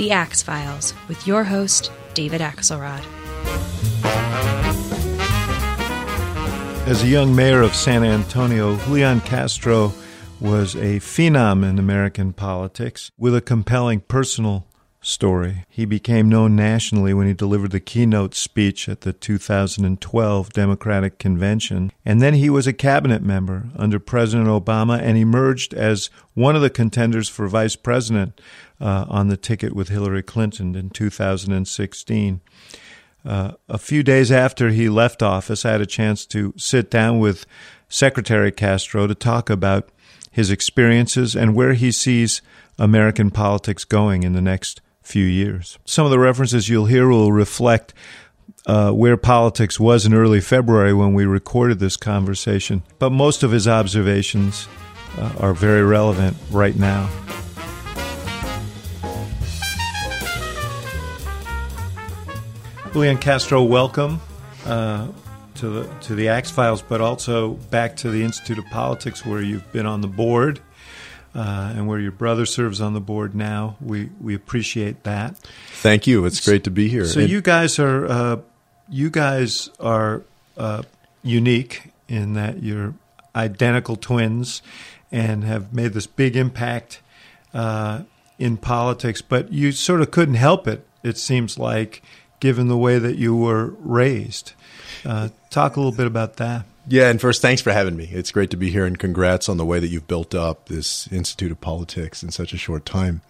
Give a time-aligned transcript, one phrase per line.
[0.00, 3.04] The Axe Files, with your host, David Axelrod.
[6.86, 9.92] As a young mayor of San Antonio, Julian Castro
[10.40, 14.66] was a phenom in American politics with a compelling personal
[15.02, 15.64] story.
[15.68, 21.92] He became known nationally when he delivered the keynote speech at the 2012 Democratic Convention.
[22.04, 26.62] And then he was a cabinet member under President Obama and emerged as one of
[26.62, 28.40] the contenders for vice president
[28.80, 32.40] uh, on the ticket with Hillary Clinton in 2016.
[33.24, 37.18] Uh, a few days after he left office, I had a chance to sit down
[37.18, 37.44] with
[37.88, 39.90] Secretary Castro to talk about
[40.30, 42.40] his experiences and where he sees
[42.78, 45.78] American politics going in the next few years.
[45.84, 47.92] Some of the references you'll hear will reflect
[48.66, 53.50] uh, where politics was in early February when we recorded this conversation, but most of
[53.50, 54.68] his observations
[55.18, 57.10] uh, are very relevant right now.
[62.92, 64.20] Julian Castro, welcome
[64.66, 65.06] uh,
[65.54, 69.40] to the to the Axe Files, but also back to the Institute of Politics, where
[69.40, 70.60] you've been on the board
[71.34, 73.76] uh, and where your brother serves on the board now.
[73.80, 75.36] We we appreciate that.
[75.74, 76.24] Thank you.
[76.24, 77.04] It's great to be here.
[77.04, 78.36] So you guys are uh,
[78.88, 80.22] you guys are
[80.56, 80.82] uh,
[81.22, 82.94] unique in that you're
[83.36, 84.62] identical twins
[85.12, 87.00] and have made this big impact
[87.54, 88.02] uh,
[88.36, 90.84] in politics, but you sort of couldn't help it.
[91.02, 92.02] It seems like,
[92.40, 94.52] given the way that you were raised.
[95.04, 96.64] Uh, talk a little bit about that.
[96.88, 98.08] Yeah, and first, thanks for having me.
[98.10, 101.10] It's great to be here, and congrats on the way that you've built up this
[101.12, 103.20] Institute of Politics in such a short time.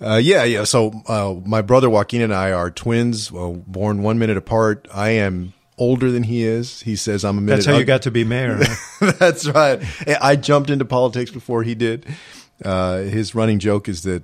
[0.00, 0.64] Uh, yeah, yeah.
[0.64, 4.88] So uh, my brother Joaquin and I are twins, well, born one minute apart.
[4.92, 6.80] I am older than he is.
[6.82, 7.56] He says I'm a minute.
[7.56, 8.58] That's how you got to be mayor.
[8.60, 9.12] Huh?
[9.18, 9.82] That's right.
[10.20, 12.06] I jumped into politics before he did.
[12.64, 14.22] Uh, his running joke is that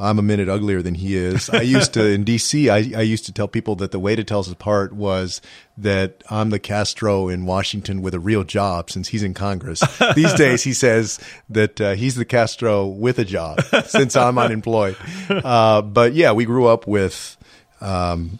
[0.00, 1.50] I'm a minute uglier than he is.
[1.50, 2.68] I used to in DC.
[2.70, 5.42] I, I used to tell people that the way to tell us apart was
[5.76, 9.82] that I'm the Castro in Washington with a real job since he's in Congress.
[10.14, 14.96] These days, he says that uh, he's the Castro with a job since I'm unemployed.
[15.28, 17.36] Uh, but yeah, we grew up with
[17.82, 18.38] um,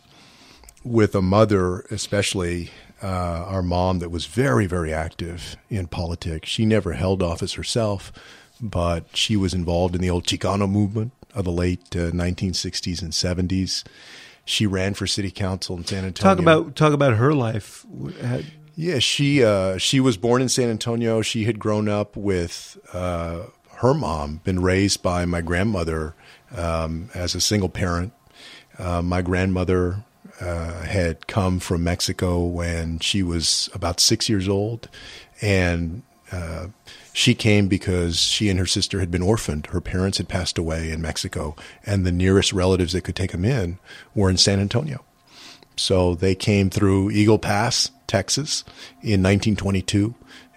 [0.83, 2.71] with a mother, especially
[3.03, 6.49] uh, our mom, that was very very active in politics.
[6.49, 8.13] She never held office herself,
[8.63, 13.13] but she was involved in the old Chicano movement of the late uh, 1960s and
[13.13, 13.85] 70s.
[14.45, 16.35] She ran for city council in San Antonio.
[16.35, 17.87] Talk about talk about her life.
[18.75, 21.23] Yeah, she uh, she was born in San Antonio.
[21.23, 23.45] She had grown up with uh,
[23.77, 26.15] her mom, been raised by my grandmother
[26.57, 28.13] um, as a single parent.
[28.79, 30.05] Uh, my grandmother
[30.41, 34.89] uh, had come from Mexico when she was about six years old,
[35.43, 36.03] and
[36.33, 36.69] uh,
[37.21, 39.67] she came because she and her sister had been orphaned.
[39.67, 41.55] Her parents had passed away in Mexico,
[41.85, 43.79] and the nearest relatives that could take them in
[44.15, 45.05] were in San Antonio.
[45.77, 48.65] So they came through Eagle Pass, Texas,
[49.03, 50.15] in 1922,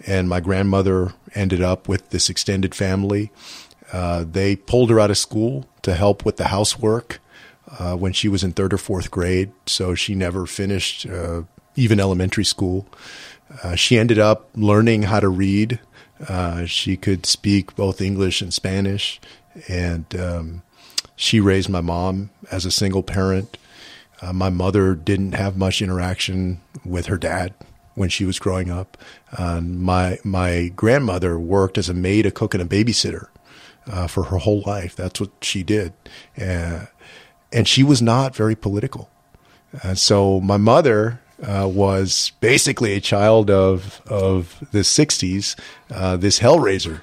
[0.08, 3.30] and my grandmother ended up with this extended family.
[3.92, 7.20] Uh, they pulled her out of school to help with the housework
[7.78, 11.42] uh, when she was in third or fourth grade, so she never finished uh,
[11.76, 12.88] even elementary school.
[13.62, 15.80] Uh, she ended up learning how to read
[16.28, 19.20] uh, she could speak both English and Spanish,
[19.68, 20.62] and um,
[21.16, 23.58] she raised my mom as a single parent.
[24.22, 27.54] Uh, my mother didn't have much interaction with her dad
[27.96, 28.98] when she was growing up.
[29.38, 33.28] Uh, my my grandmother worked as a maid, a cook, and a babysitter
[33.88, 34.96] uh, for her whole life.
[34.96, 35.94] That's what she did,
[36.40, 36.86] uh,
[37.52, 39.10] and she was not very political.
[39.96, 45.56] so my mother uh, was basically a child of of the '60s.
[45.92, 47.02] Uh, this Hellraiser,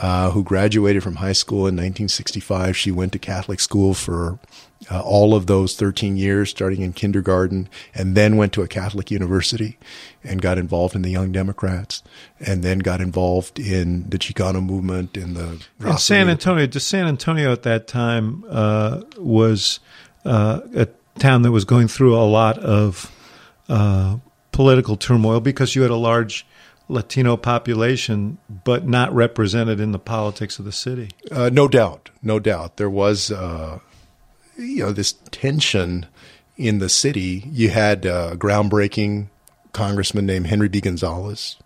[0.00, 2.76] uh, who graduated from high school in 1965.
[2.76, 4.38] She went to Catholic school for
[4.90, 9.10] uh, all of those 13 years, starting in kindergarten, and then went to a Catholic
[9.10, 9.78] university
[10.22, 12.02] and got involved in the Young Democrats,
[12.38, 16.66] and then got involved in the Chicano movement in the in San Antonio.
[16.66, 19.80] To San Antonio at that time uh, was
[20.24, 20.88] uh, a
[21.18, 23.10] town that was going through a lot of
[23.68, 24.18] uh,
[24.52, 26.46] political turmoil because you had a large
[26.88, 31.10] Latino population, but not represented in the politics of the city.
[31.30, 32.76] Uh, no doubt, no doubt.
[32.76, 33.80] There was, uh,
[34.56, 36.06] you know, this tension
[36.56, 37.48] in the city.
[37.50, 39.28] You had a groundbreaking
[39.72, 40.80] congressman named Henry B.
[40.80, 41.56] Gonzalez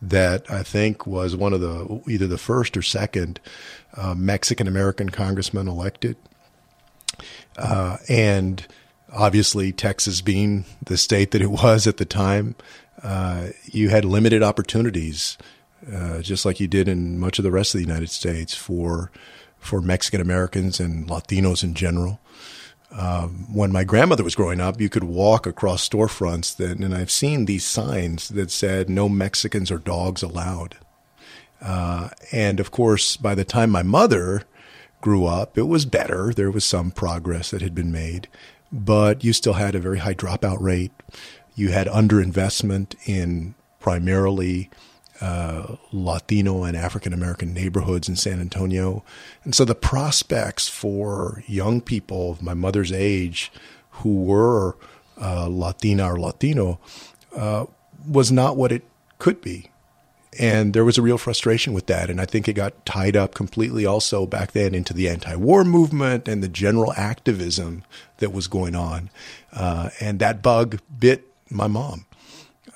[0.00, 3.40] that I think was one of the either the first or second
[3.94, 6.16] uh, Mexican American congressman elected,
[7.56, 8.64] uh, and
[9.12, 12.54] obviously Texas being the state that it was at the time,
[13.02, 15.38] uh, you had limited opportunities,
[15.92, 19.10] uh, just like you did in much of the rest of the United States for
[19.58, 22.20] for Mexican Americans and Latinos in general.
[22.90, 27.10] Um, when my grandmother was growing up, you could walk across storefronts that, and I've
[27.10, 30.76] seen these signs that said "No Mexicans or dogs allowed."
[31.60, 34.44] Uh, and of course, by the time my mother
[35.00, 36.32] grew up, it was better.
[36.32, 38.28] There was some progress that had been made,
[38.72, 40.92] but you still had a very high dropout rate.
[41.54, 44.70] You had underinvestment in primarily
[45.20, 49.04] uh, Latino and African American neighborhoods in San Antonio.
[49.44, 53.50] And so the prospects for young people of my mother's age
[53.90, 54.76] who were
[55.20, 56.78] uh, Latina or Latino
[57.34, 57.66] uh,
[58.06, 58.84] was not what it
[59.18, 59.70] could be.
[60.38, 62.10] And there was a real frustration with that.
[62.10, 65.64] And I think it got tied up completely also back then into the anti war
[65.64, 67.84] movement and the general activism
[68.18, 69.10] that was going on.
[69.52, 72.04] Uh, and that bug bit my mom.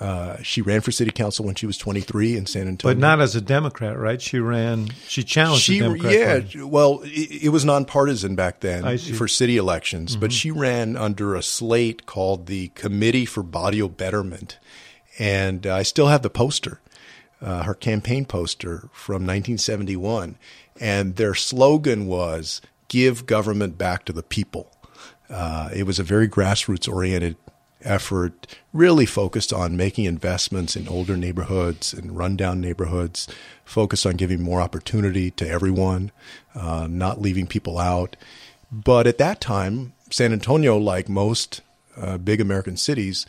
[0.02, 3.20] Uh, she ran for city council when she was 23 in San Antonio, but not
[3.20, 4.20] as a Democrat, right?
[4.20, 4.88] She ran.
[5.06, 5.62] She challenged.
[5.62, 6.40] She, yeah.
[6.40, 6.60] Party.
[6.60, 10.20] Well, it, it, was nonpartisan back then for city elections, mm-hmm.
[10.20, 14.58] but she ran under a slate called the Committee for Barrio Betterment,
[15.20, 16.80] and uh, I still have the poster,
[17.42, 20.36] uh, her campaign poster from 1971,
[20.80, 24.70] and their slogan was "Give government back to the people."
[25.28, 27.36] Uh, it was a very grassroots oriented
[27.84, 33.28] effort really focused on making investments in older neighborhoods and rundown neighborhoods,
[33.64, 36.10] focused on giving more opportunity to everyone,
[36.54, 38.16] uh, not leaving people out.
[38.70, 41.60] But at that time, San Antonio, like most
[41.96, 43.26] uh, big American cities,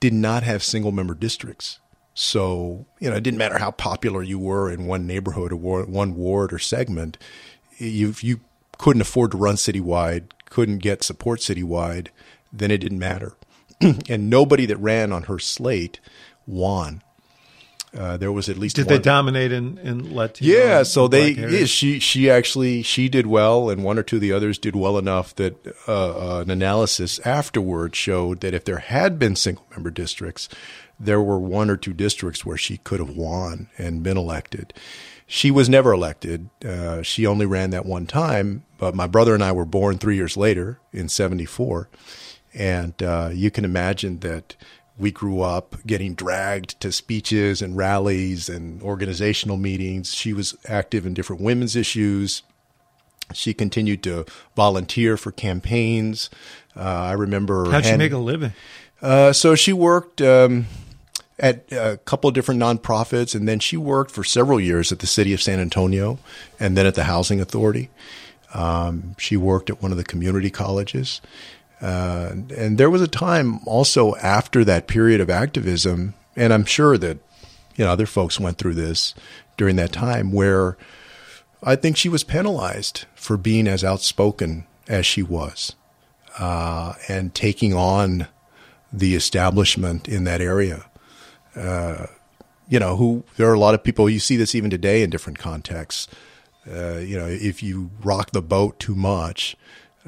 [0.00, 1.80] did not have single member districts.
[2.20, 6.16] So, you know, it didn't matter how popular you were in one neighborhood or one
[6.16, 7.16] ward or segment.
[7.76, 8.40] You, you
[8.76, 12.08] couldn't afford to run citywide, couldn't get support citywide,
[12.52, 13.36] then it didn't matter.
[13.80, 16.00] and nobody that ran on her slate
[16.44, 17.02] won.
[17.96, 18.96] Uh, there was at least did one.
[18.96, 20.52] they dominate in in Latino?
[20.52, 24.22] Yeah, so they yeah, she she actually she did well, and one or two of
[24.22, 25.54] the others did well enough that
[25.86, 30.50] uh, uh, an analysis afterward showed that if there had been single member districts,
[31.00, 34.74] there were one or two districts where she could have won and been elected.
[35.26, 36.48] She was never elected.
[36.64, 38.64] Uh, she only ran that one time.
[38.78, 41.88] But my brother and I were born three years later in '74
[42.54, 44.56] and uh, you can imagine that
[44.98, 50.12] we grew up getting dragged to speeches and rallies and organizational meetings.
[50.12, 52.42] She was active in different women's issues.
[53.32, 54.24] She continued to
[54.56, 56.30] volunteer for campaigns.
[56.74, 57.70] Uh, I remember.
[57.70, 58.54] How'd she make a living?
[59.00, 60.66] Uh, so she worked um,
[61.38, 65.06] at a couple of different nonprofits, and then she worked for several years at the
[65.06, 66.18] city of San Antonio,
[66.58, 67.90] and then at the Housing Authority.
[68.54, 71.20] Um, she worked at one of the community colleges.
[71.80, 76.98] Uh, and there was a time also after that period of activism, and I'm sure
[76.98, 77.18] that
[77.76, 79.14] you know other folks went through this
[79.56, 80.76] during that time, where
[81.62, 85.76] I think she was penalized for being as outspoken as she was
[86.38, 88.26] uh, and taking on
[88.92, 90.86] the establishment in that area.
[91.56, 92.06] Uh,
[92.68, 94.10] you know, who there are a lot of people.
[94.10, 96.08] You see this even today in different contexts.
[96.70, 99.56] Uh, you know, if you rock the boat too much,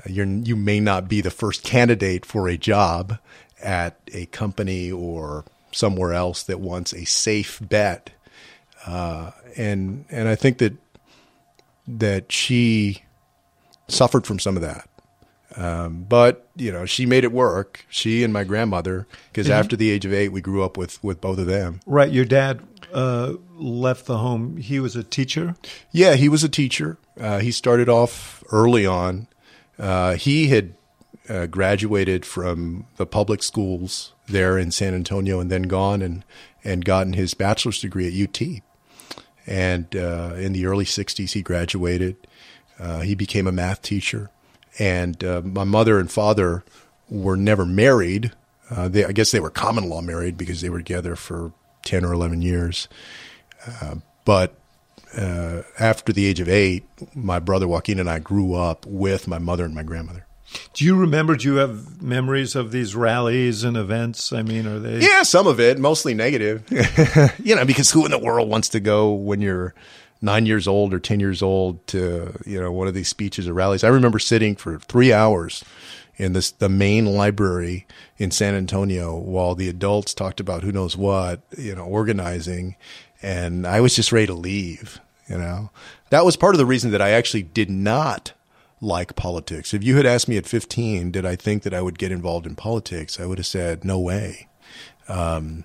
[0.06, 3.18] you're, you may not be the first candidate for a job
[3.62, 8.10] at a company or somewhere else that wants a safe bet.
[8.86, 10.74] Uh, and and I think that
[11.86, 13.04] that she
[13.88, 14.88] suffered from some of that.
[15.56, 17.84] Um, but you know, she made it work.
[17.88, 19.58] She and my grandmother, because mm-hmm.
[19.58, 21.80] after the age of eight, we grew up with with both of them.
[21.86, 22.10] Right.
[22.10, 22.60] Your dad
[22.92, 24.56] uh, left the home.
[24.56, 25.56] He was a teacher.
[25.90, 26.98] Yeah, he was a teacher.
[27.18, 29.26] Uh, he started off early on
[29.80, 30.74] uh, he had
[31.28, 36.24] uh, graduated from the public schools there in San Antonio and then gone and,
[36.62, 38.62] and gotten his bachelor's degree at UT.
[39.46, 42.16] And uh, in the early 60s, he graduated.
[42.78, 44.30] Uh, he became a math teacher.
[44.80, 46.64] And uh, my mother and father
[47.08, 48.32] were never married.
[48.68, 51.52] Uh, they, I guess they were common law married because they were together for
[51.84, 52.88] 10 or 11 years.
[54.24, 54.54] but
[55.16, 59.38] uh, after the age of eight, my brother Joaquin and I grew up with my
[59.38, 60.26] mother and my grandmother.
[60.74, 61.36] Do you remember?
[61.36, 64.32] Do you have memories of these rallies and events?
[64.32, 64.98] I mean, are they?
[65.00, 66.64] Yeah, some of it, mostly negative.
[67.44, 69.74] you know, because who in the world wants to go when you're
[70.22, 73.54] nine years old or 10 years old to, you know, one of these speeches or
[73.54, 73.84] rallies?
[73.84, 75.64] I remember sitting for three hours
[76.16, 77.86] in this, the main library
[78.18, 82.76] in San Antonio while the adults talked about who knows what, you know, organizing.
[83.22, 85.70] And I was just ready to leave, you know.
[86.10, 88.32] That was part of the reason that I actually did not
[88.80, 89.74] like politics.
[89.74, 92.46] If you had asked me at 15, did I think that I would get involved
[92.46, 93.20] in politics?
[93.20, 94.48] I would have said, no way.
[95.08, 95.64] Um,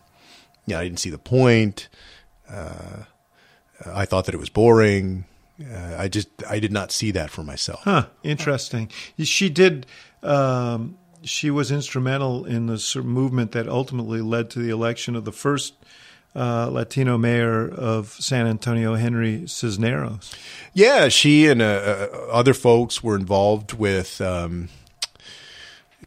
[0.65, 1.88] yeah, I didn't see the point.
[2.50, 3.03] Uh,
[3.86, 5.25] I thought that it was boring.
[5.60, 7.82] Uh, I just, I did not see that for myself.
[7.84, 8.08] Huh.
[8.24, 8.89] Interesting.
[9.20, 9.86] She did,
[10.22, 15.32] um, she was instrumental in the movement that ultimately led to the election of the
[15.32, 15.74] first
[16.36, 20.36] uh, Latino mayor of San Antonio, Henry Cisneros.
[20.74, 24.67] Yeah, she and uh, uh, other folks were involved with um,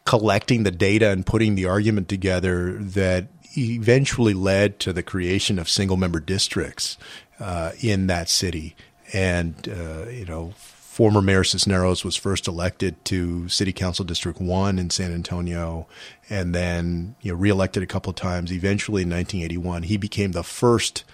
[0.05, 5.67] collecting the data and putting the argument together that eventually led to the creation of
[5.67, 6.97] single member districts
[7.39, 8.75] uh, in that city.
[9.13, 10.53] And, uh, you know,
[10.99, 15.87] former Mayor Cisneros was first elected to City Council District 1 in San Antonio
[16.29, 18.51] and then you know, reelected a couple of times.
[18.51, 21.05] Eventually, in 1981, he became the first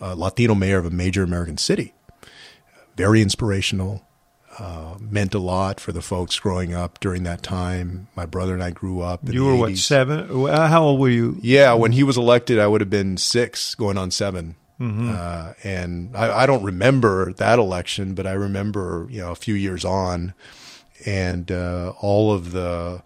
[0.00, 1.92] uh, Latino mayor of a major American city.
[2.96, 4.02] Very inspirational.
[4.58, 8.06] Uh, meant a lot for the folks growing up during that time.
[8.14, 9.20] My brother and I grew up.
[9.24, 9.58] you were 80s.
[9.58, 10.46] what seven?
[10.46, 11.36] How old were you?
[11.42, 15.10] Yeah, when he was elected, I would have been six, going on 7 mm-hmm.
[15.14, 19.54] uh, and I, I, don't remember that election, but I remember you know a few
[19.54, 20.34] years on,
[21.04, 23.02] and uh, all of the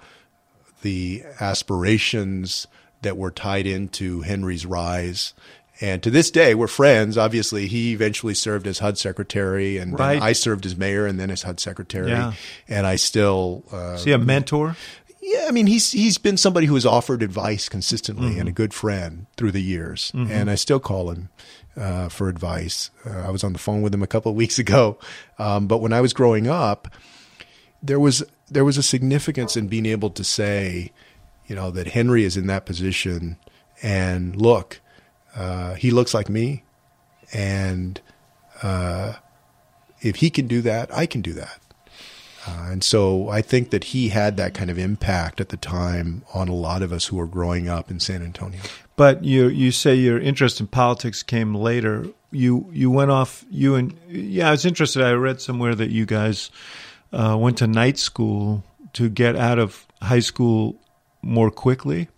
[0.83, 2.67] the aspirations
[3.03, 5.35] that were tied into Henry's rise.
[5.83, 7.17] And to this day, we're friends.
[7.17, 10.21] Obviously, he eventually served as HUD secretary, and right.
[10.21, 12.11] I served as mayor, and then as HUD secretary.
[12.11, 12.35] Yeah.
[12.69, 14.77] And I still uh, is he a mentor?
[15.21, 18.41] Yeah, I mean he's he's been somebody who has offered advice consistently mm-hmm.
[18.41, 20.33] and a good friend through the years, mm-hmm.
[20.33, 21.29] and I still call him
[21.77, 22.91] uh, for advice.
[23.05, 24.99] Uh, I was on the phone with him a couple of weeks ago,
[25.39, 26.89] um, but when I was growing up,
[27.83, 30.91] there was there was a significance in being able to say,
[31.47, 33.37] you know, that Henry is in that position,
[33.83, 34.81] and look,
[35.37, 36.65] uh, he looks like me,
[37.31, 38.01] and
[38.63, 39.15] uh,
[40.01, 41.61] if he can do that, I can do that.
[42.51, 46.25] Uh, and so I think that he had that kind of impact at the time
[46.35, 48.61] on a lot of us who were growing up in San Antonio.
[48.97, 52.07] But you you say your interest in politics came later.
[52.31, 55.03] You you went off you and yeah, I was interested.
[55.03, 56.51] I read somewhere that you guys
[57.13, 58.65] uh, went to night school
[58.95, 60.77] to get out of high school
[61.23, 62.09] more quickly?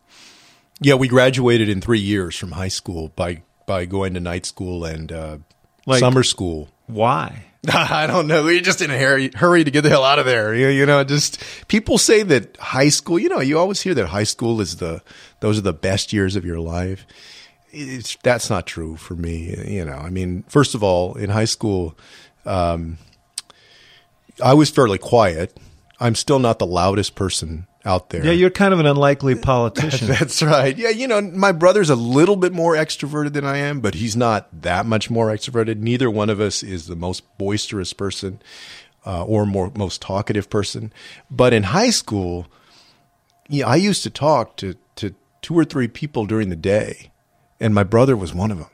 [0.81, 4.85] Yeah, we graduated in three years from high school by by going to night school
[4.85, 5.39] and uh,
[5.87, 6.69] like, summer school.
[6.87, 7.45] Why?
[7.73, 8.45] I don't know.
[8.45, 10.53] We just in a hurry, hurry to get the hell out of there.
[10.53, 13.21] You, you know, just people say that high school.
[13.21, 15.01] You know, you always hear that high school is the
[15.41, 17.07] those are the best years of your life.
[17.71, 19.55] It's, that's not true for me.
[19.67, 21.97] You know, I mean, first of all, in high school,
[22.45, 22.99] um,
[24.43, 25.57] I was fairly quiet.
[26.01, 28.25] I'm still not the loudest person out there.
[28.25, 30.07] Yeah, you're kind of an unlikely politician.
[30.19, 30.77] That's right.
[30.77, 34.17] Yeah, you know, my brother's a little bit more extroverted than I am, but he's
[34.17, 35.79] not that much more extroverted.
[35.79, 38.41] Neither one of us is the most boisterous person
[39.05, 40.93] uh, or more most talkative person.
[41.31, 42.47] But in high school,
[43.49, 47.11] yeah, I used to talk to to two or three people during the day,
[47.61, 48.69] and my brother was one of them.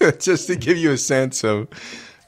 [0.18, 1.68] Just to give you a sense of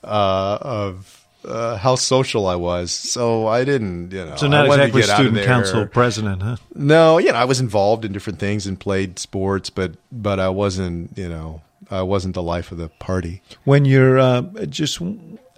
[0.04, 2.92] uh, of uh, how social I was.
[2.92, 4.36] So I didn't, you know.
[4.36, 6.56] So not exactly student council president, huh?
[6.74, 10.48] No, you know, I was involved in different things and played sports, but but I
[10.48, 13.42] wasn't, you know, I wasn't the life of the party.
[13.64, 15.00] When you're uh, just,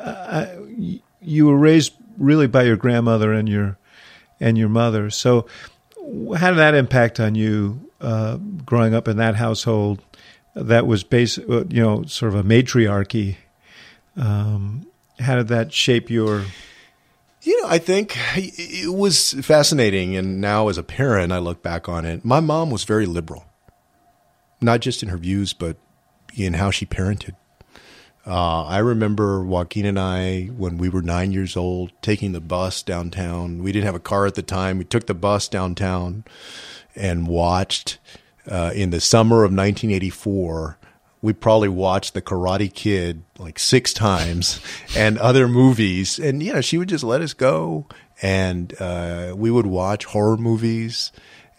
[0.01, 0.47] uh,
[1.21, 3.79] you were raised really by your grandmother and your
[4.41, 5.11] and your mother.
[5.11, 5.47] So
[6.37, 10.01] how did that impact on you uh, growing up in that household?
[10.55, 13.37] That was basic, uh, you know, sort of a matriarchy.
[14.17, 14.87] Um,
[15.19, 16.45] how did that shape your?
[17.43, 20.17] You know, I think it was fascinating.
[20.17, 22.25] And now, as a parent, I look back on it.
[22.25, 23.45] My mom was very liberal,
[24.61, 25.77] not just in her views, but
[26.35, 27.37] in how she parented.
[28.27, 32.83] Uh, I remember Joaquin and I, when we were nine years old, taking the bus
[32.83, 33.63] downtown.
[33.63, 34.79] We didn't have a car at the time.
[34.79, 36.25] We took the bus downtown
[36.97, 37.99] and watched
[38.51, 40.79] uh, in the summer of 1984
[41.27, 44.61] we probably watched The Karate Kid like six times
[44.97, 46.21] and other movies.
[46.21, 47.87] And, you know, she would just let us go
[48.23, 51.11] and uh, we would watch horror movies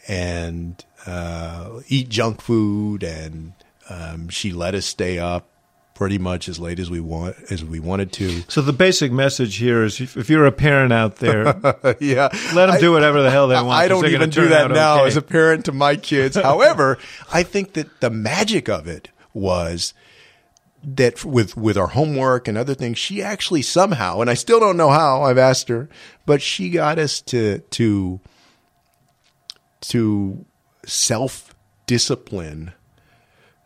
[0.07, 3.03] and uh, eat junk food.
[3.03, 3.51] And
[3.89, 5.50] um, she let us stay up
[5.95, 8.43] pretty much as late as we want as we wanted to.
[8.47, 11.43] So the basic message here is, if, if you're a parent out there,
[12.00, 13.67] yeah, let them do whatever the hell they want.
[13.69, 15.07] I don't even do that now okay.
[15.07, 16.38] as a parent to my kids.
[16.41, 17.00] However,
[17.33, 19.94] I think that the magic of it was
[20.84, 24.77] that with with our homework and other things, she actually somehow, and I still don't
[24.77, 25.24] know how.
[25.24, 25.89] I've asked her,
[26.25, 28.20] but she got us to to
[29.82, 30.46] to
[30.86, 31.53] self
[31.86, 32.74] discipline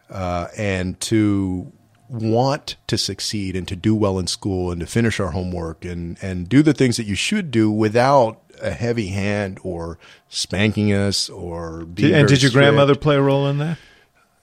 [0.09, 1.71] uh, and to
[2.09, 6.17] want to succeed and to do well in school and to finish our homework and
[6.21, 9.97] and do the things that you should do without a heavy hand or
[10.27, 12.53] spanking us or being and did your strict.
[12.53, 13.77] grandmother play a role in that?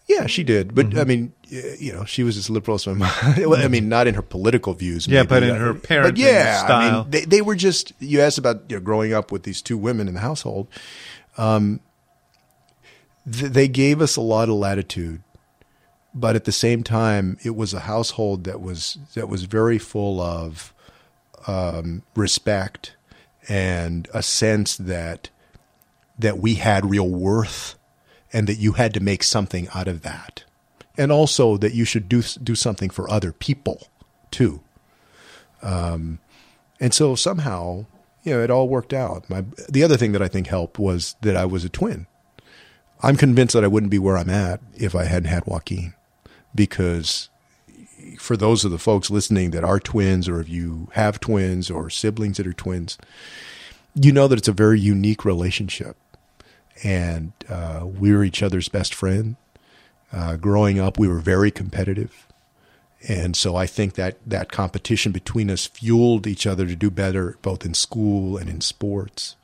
[0.09, 0.75] Yeah, she did.
[0.75, 0.99] But Mm-hmm.
[0.99, 3.53] I mean, you know, she was as liberal as my mom.
[3.55, 5.07] I mean, not in her political views.
[5.07, 7.03] Yeah, but in her But parenting yeah, I style.
[7.03, 9.77] mean, they, they were just, you asked about you know, growing up with these two
[9.77, 10.69] women in the household.
[11.37, 11.81] Um,
[13.31, 15.23] th- they gave us a lot of latitude,
[16.15, 20.21] but at the same time, it was a household that was, that was very full
[20.23, 20.73] of
[21.47, 22.95] um, respect
[23.49, 25.29] and a sense that,
[26.19, 27.75] that we had real worth
[28.33, 30.45] and that you had to make something out of that.
[30.97, 33.89] And also that you should do do something for other people
[34.31, 34.63] too.
[35.63, 36.19] Um,
[36.81, 37.87] and so somehow,
[38.25, 39.29] you know, it all worked out.
[39.31, 42.07] My the other thing that I think helped was that I was a twin.
[43.01, 45.95] I'm convinced that I wouldn't be where I'm at if I hadn't had Joaquin,
[46.53, 47.29] because
[48.19, 51.91] for those of the folks listening that are twins, or if you have twins or
[51.91, 52.99] siblings that are twins,
[53.95, 55.97] you know that it's a very unique relationship
[56.85, 59.37] and uh, we were each other's best friend.
[60.13, 62.27] Uh, growing up, we were very competitive,
[63.07, 67.37] and so I think that that competition between us fueled each other to do better,
[67.43, 69.37] both in school and in sports.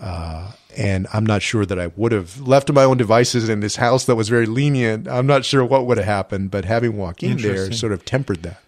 [0.00, 3.60] Uh, and I'm not sure that I would have left to my own devices in
[3.60, 5.06] this house that was very lenient.
[5.06, 8.60] I'm not sure what would have happened, but having Joaquin there sort of tempered that.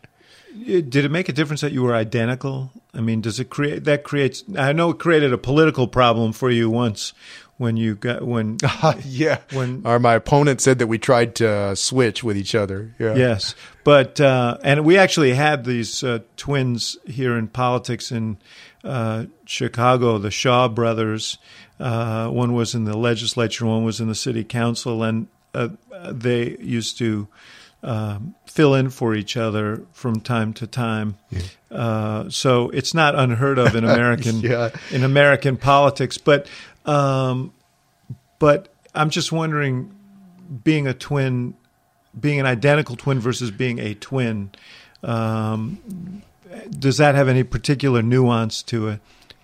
[0.67, 2.71] It- Did it make a difference that you were identical?
[2.93, 4.45] I mean, does it create that creates?
[4.57, 7.13] I know it created a political problem for you once
[7.57, 8.57] when you got when
[9.05, 12.95] yeah, When- or my opponent said that we tried to switch with each other.
[12.99, 13.15] Yeah.
[13.15, 18.39] Yes, but uh, and we actually had these uh, twins here in politics in
[18.83, 21.39] uh, Chicago, the Shaw brothers.
[21.81, 25.69] Uh, one was in the legislature, one was in the city council, and uh,
[26.11, 27.27] they used to
[27.83, 31.17] um, fill in for each other from time to time.
[31.71, 34.71] Uh, so it's not unheard of in American Yeah.
[34.91, 36.47] in American politics, but
[36.85, 37.53] um,
[38.39, 39.95] but I'm just wondering,
[40.63, 41.55] being a twin
[42.19, 44.51] being an identical twin versus being a twin,
[45.03, 46.23] um,
[46.71, 49.01] does that have any particular nuance to it?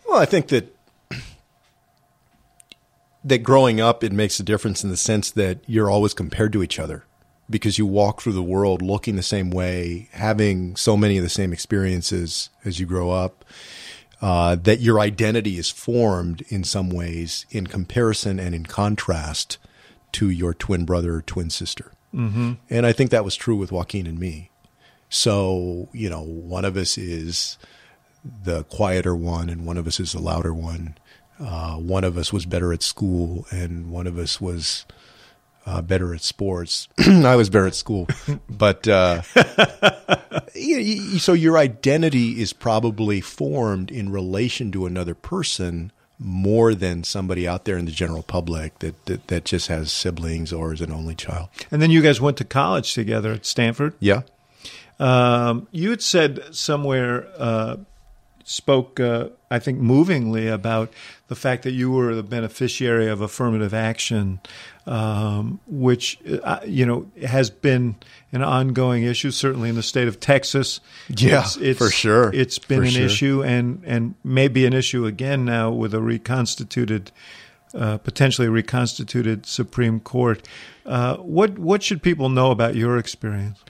[0.09, 0.76] Well, I think that
[3.22, 6.62] that growing up it makes a difference in the sense that you're always compared to
[6.62, 7.05] each other
[7.50, 11.29] because you walk through the world looking the same way, having so many of the
[11.29, 13.44] same experiences as you grow up.
[14.20, 19.56] Uh, that your identity is formed in some ways in comparison and in contrast
[20.12, 21.92] to your twin brother or twin sister.
[22.14, 22.52] Mm-hmm.
[22.68, 24.50] And I think that was true with Joaquin and me.
[25.09, 27.59] So, you know, one of us is
[28.44, 30.96] the quieter one and one of us is the louder one.
[31.38, 34.85] Uh, one of us was better at school and one of us was
[35.70, 36.88] uh, better at sports.
[36.98, 38.09] I was better at school,
[38.50, 39.22] but uh,
[40.54, 47.04] you, you, so your identity is probably formed in relation to another person more than
[47.04, 50.80] somebody out there in the general public that, that, that just has siblings or is
[50.80, 51.48] an only child.
[51.70, 53.94] And then you guys went to college together at Stanford.
[54.00, 54.22] Yeah.
[54.98, 57.76] Um, you had said somewhere, uh,
[58.44, 60.92] spoke, uh, I think, movingly about
[61.31, 64.40] the fact that you were the beneficiary of affirmative action,
[64.85, 67.95] um, which uh, you know has been
[68.33, 70.81] an ongoing issue, certainly in the state of Texas.
[71.09, 72.35] Yeah, for sure.
[72.35, 73.07] It's been For an sure.
[73.07, 77.12] issue, and and maybe an issue again now with a reconstituted.
[77.73, 80.43] Uh, potentially reconstituted Supreme Court.
[80.85, 83.62] Uh, what what should people know about your experience?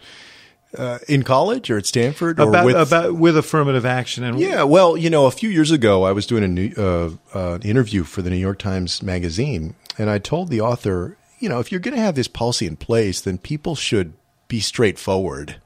[0.79, 4.63] Uh, in college or at Stanford or about with about with affirmative action and Yeah,
[4.63, 7.63] well, you know, a few years ago, I was doing a new, uh, uh, an
[7.63, 11.73] interview for the New York Times Magazine, and I told the author, you know, if
[11.73, 14.13] you're going to have this policy in place, then people should
[14.47, 15.57] be straightforward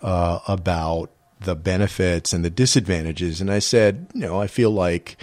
[0.00, 3.40] uh, about the benefits and the disadvantages.
[3.40, 5.16] And I said, you know, I feel like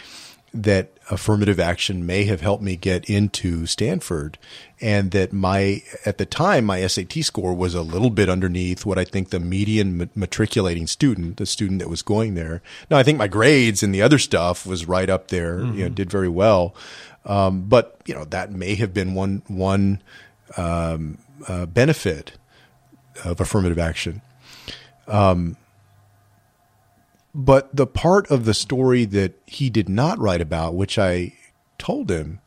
[0.63, 4.37] that affirmative action may have helped me get into Stanford
[4.81, 8.97] and that my at the time my SAT score was a little bit underneath what
[8.97, 12.61] I think the median matriculating student the student that was going there.
[12.89, 15.89] Now I think my grades and the other stuff was right up there you know
[15.89, 16.75] did very well.
[17.25, 20.01] Um, but you know that may have been one one
[20.57, 22.33] um, uh, benefit
[23.23, 24.21] of affirmative action.
[25.07, 25.55] Um,
[27.37, 31.33] but the part of the story that he did not write about, which I
[31.77, 32.39] told him,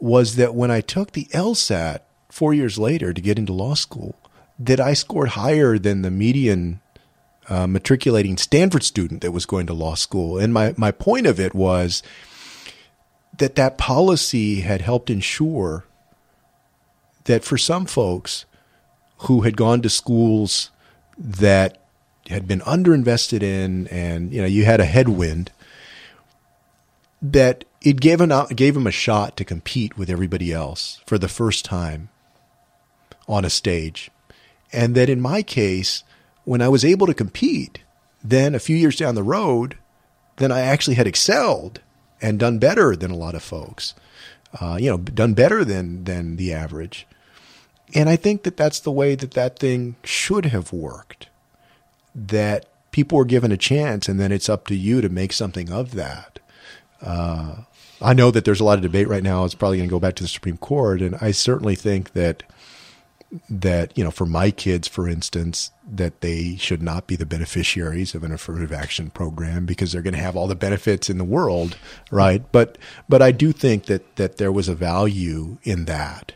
[0.00, 4.14] was that when I took the LSAT four years later to get into law school,
[4.58, 6.80] that I scored higher than the median
[7.50, 10.38] uh, matriculating Stanford student that was going to law school.
[10.38, 12.02] And my, my point of it was
[13.36, 15.84] that that policy had helped ensure
[17.24, 18.46] that for some folks
[19.18, 20.70] who had gone to schools
[21.18, 21.81] that
[22.32, 25.50] had been underinvested in and you know you had a headwind
[27.20, 31.28] that it gave him gave him a shot to compete with everybody else for the
[31.28, 32.08] first time
[33.28, 34.10] on a stage
[34.72, 36.02] and that in my case
[36.44, 37.80] when I was able to compete
[38.24, 39.76] then a few years down the road
[40.36, 41.80] then I actually had excelled
[42.20, 43.94] and done better than a lot of folks
[44.60, 47.06] uh, you know done better than than the average
[47.94, 51.28] and I think that that's the way that that thing should have worked.
[52.14, 55.70] That people were given a chance, and then it's up to you to make something
[55.70, 56.38] of that.
[57.00, 57.62] Uh,
[58.00, 59.44] I know that there's a lot of debate right now.
[59.44, 62.42] It's probably going to go back to the Supreme Court, and I certainly think that
[63.48, 68.14] that you know, for my kids, for instance, that they should not be the beneficiaries
[68.14, 71.24] of an affirmative action program because they're going to have all the benefits in the
[71.24, 71.76] world,
[72.10, 72.44] right?
[72.52, 72.76] But
[73.08, 76.32] but I do think that that there was a value in that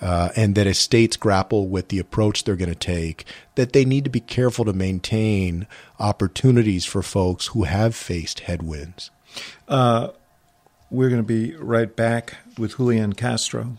[0.00, 3.84] uh, and that as states grapple with the approach they're going to take, that they
[3.84, 5.66] need to be careful to maintain
[5.98, 9.10] opportunities for folks who have faced headwinds.
[9.68, 10.08] Uh,
[10.90, 13.78] we're going to be right back with Julian Castro.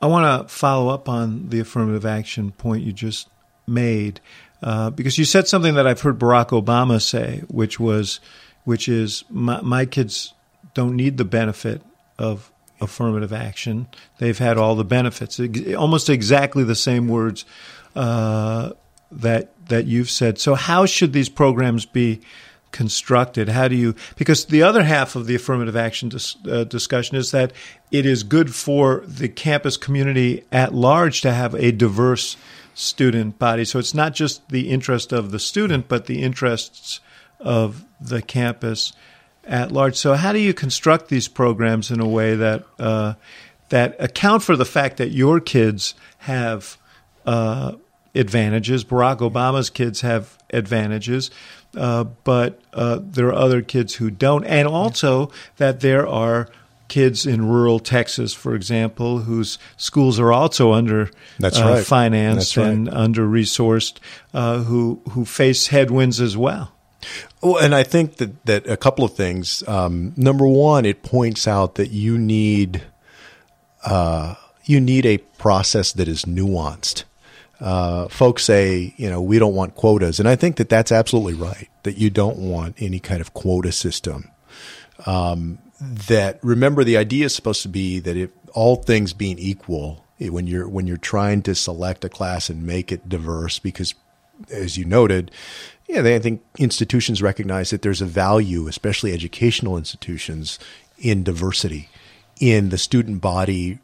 [0.00, 3.28] I want to follow up on the affirmative action point you just
[3.66, 4.20] made,
[4.62, 8.20] uh, because you said something that I've heard Barack Obama say, which was,
[8.64, 10.34] which is my, my kids
[10.76, 11.80] don't need the benefit
[12.18, 13.88] of affirmative action.
[14.18, 15.40] They've had all the benefits.
[15.74, 17.46] Almost exactly the same words
[17.94, 18.72] uh,
[19.10, 20.38] that that you've said.
[20.38, 22.20] So, how should these programs be
[22.72, 23.48] constructed?
[23.48, 23.94] How do you?
[24.16, 27.54] Because the other half of the affirmative action dis, uh, discussion is that
[27.90, 32.36] it is good for the campus community at large to have a diverse
[32.74, 33.64] student body.
[33.64, 37.00] So it's not just the interest of the student, but the interests
[37.40, 38.92] of the campus
[39.46, 39.96] at large.
[39.96, 43.14] So, how do you construct these programs in a way that uh,
[43.68, 46.76] that account for the fact that your kids have
[47.24, 47.72] uh,
[48.14, 48.84] advantages?
[48.84, 51.30] Barack Obama's kids have advantages,
[51.76, 56.48] uh, but uh, there are other kids who don't, and also that there are
[56.88, 61.86] kids in rural Texas, for example, whose schools are also under That's uh, right.
[61.86, 62.68] financed That's right.
[62.68, 63.98] and under resourced,
[64.34, 66.72] uh, who who face headwinds as well.
[67.42, 69.66] Well, and I think that, that a couple of things.
[69.68, 72.82] Um, number one, it points out that you need
[73.84, 77.04] uh, you need a process that is nuanced.
[77.60, 81.34] Uh, folks say, you know, we don't want quotas, and I think that that's absolutely
[81.34, 81.68] right.
[81.84, 84.30] That you don't want any kind of quota system.
[85.06, 90.04] Um, that remember, the idea is supposed to be that if all things being equal,
[90.18, 93.94] when you're when you're trying to select a class and make it diverse, because
[94.50, 95.30] as you noted,
[95.88, 100.58] yeah, they, I think institutions recognize that there's a value, especially educational institutions,
[100.98, 101.88] in diversity,
[102.40, 103.78] in the student body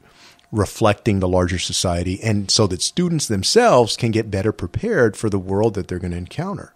[0.51, 5.39] reflecting the larger society, and so that students themselves can get better prepared for the
[5.39, 6.75] world that they're going to encounter.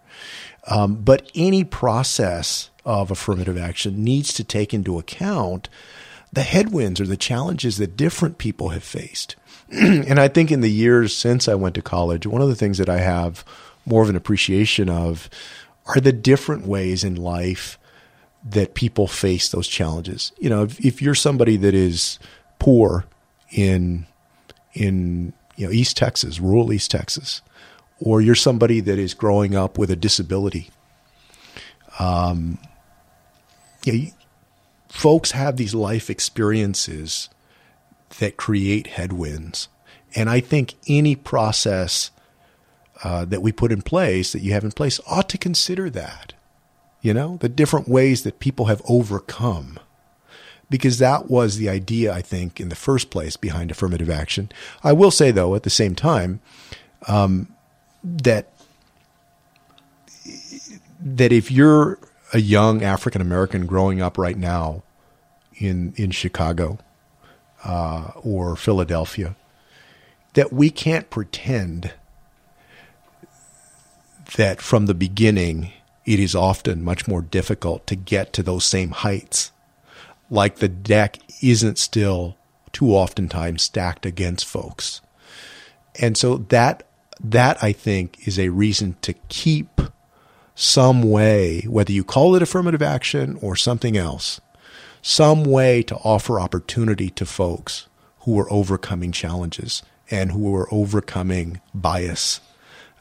[0.66, 5.68] Um, but any process of affirmative action needs to take into account
[6.32, 9.36] the headwinds or the challenges that different people have faced.
[9.70, 12.78] and I think in the years since I went to college, one of the things
[12.78, 13.44] that I have
[13.86, 15.30] more of an appreciation of
[15.86, 17.78] are the different ways in life
[18.44, 20.32] that people face those challenges.
[20.38, 22.18] You know, if, if you're somebody that is
[22.58, 23.06] poor
[23.50, 24.06] in
[24.74, 27.42] in you know East Texas, rural East Texas,
[27.98, 30.70] or you're somebody that is growing up with a disability,
[31.98, 32.58] um,
[33.84, 34.10] you
[34.88, 37.28] folks have these life experiences
[38.18, 39.68] that create headwinds,
[40.14, 42.10] and I think any process
[43.04, 46.32] uh, that we put in place, that you have in place, ought to consider that.
[47.02, 49.78] You know, the different ways that people have overcome.
[50.68, 54.50] Because that was the idea, I think, in the first place behind affirmative action.
[54.82, 56.40] I will say, though, at the same time,
[57.06, 57.54] um,
[58.02, 58.48] that
[61.00, 61.98] that if you're
[62.32, 64.82] a young African American growing up right now
[65.54, 66.78] in in Chicago
[67.64, 69.36] uh, or Philadelphia,
[70.34, 71.92] that we can't pretend
[74.36, 75.72] that from the beginning,
[76.04, 79.52] it is often much more difficult to get to those same heights.
[80.30, 82.36] Like the deck isn't still
[82.72, 85.00] too oftentimes stacked against folks.
[85.98, 86.84] And so that
[87.18, 89.80] that I think is a reason to keep
[90.54, 94.40] some way, whether you call it affirmative action or something else,
[95.00, 97.86] some way to offer opportunity to folks
[98.20, 102.40] who are overcoming challenges and who are overcoming bias,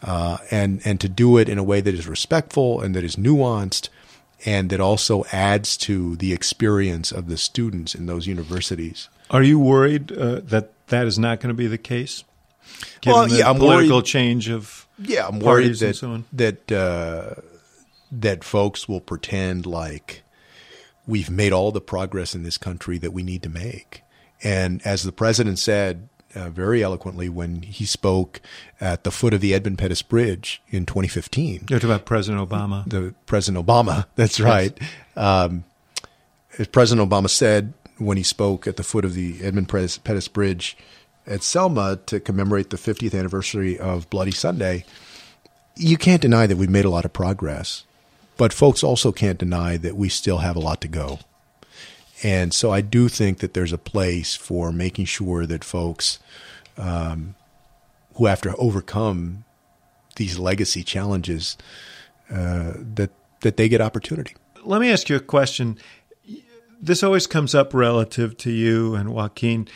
[0.05, 3.15] uh, and and to do it in a way that is respectful and that is
[3.15, 3.89] nuanced,
[4.45, 9.09] and that also adds to the experience of the students in those universities.
[9.31, 12.23] Are you worried uh, that that is not going to be the case?
[13.01, 17.41] Given Well, yeah, I'm political worried- change of Yeah, I'm worried that so that uh,
[18.11, 20.21] that folks will pretend like
[21.07, 24.03] we've made all the progress in this country that we need to make.
[24.43, 28.41] And as the president said uh, very eloquently when he spoke
[28.81, 32.87] at the foot of the Edmund Pettus Bridge in 2015, You're talking about President Obama.
[32.89, 34.05] the President Obama.
[34.15, 34.77] That's right.
[35.15, 35.63] Um,
[36.57, 40.27] as President Obama said when he spoke at the foot of the Edmund Pettus, Pettus
[40.27, 40.77] Bridge
[41.25, 44.85] at Selma to commemorate the 50th anniversary of Bloody Sunday,
[45.75, 47.83] you can't deny that we've made a lot of progress,
[48.37, 51.19] but folks also can't deny that we still have a lot to go.
[52.25, 56.17] And so I do think that there's a place for making sure that folks
[56.75, 57.35] um,
[58.15, 59.43] who have to overcome
[60.15, 61.55] these legacy challenges
[62.31, 63.11] uh, that
[63.41, 64.35] that they get opportunity.
[64.63, 65.77] Let me ask you a question.
[66.81, 69.67] This always comes up relative to you and Joaquin.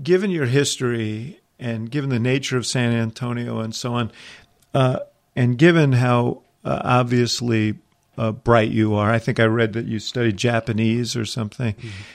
[0.00, 4.12] Given your history and given the nature of San Antonio and so on,
[4.74, 5.00] uh,
[5.34, 7.80] and given how uh, obviously
[8.16, 11.74] uh, bright you are, I think I read that you studied Japanese or something.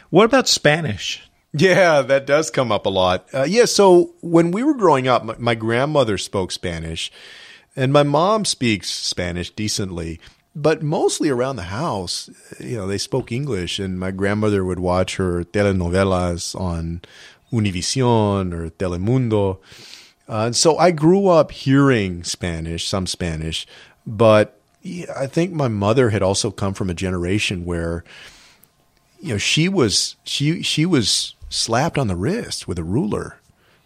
[0.10, 1.22] What about Spanish?
[1.52, 3.28] Yeah, that does come up a lot.
[3.34, 7.12] Uh, yeah, so when we were growing up, my, my grandmother spoke Spanish,
[7.76, 10.20] and my mom speaks Spanish decently,
[10.56, 15.16] but mostly around the house, you know, they spoke English, and my grandmother would watch
[15.16, 17.02] her telenovelas on
[17.52, 19.58] Univision or Telemundo.
[20.28, 23.66] Uh, and so I grew up hearing Spanish, some Spanish,
[24.06, 28.04] but I think my mother had also come from a generation where
[29.20, 33.40] you know she was she she was slapped on the wrist with a ruler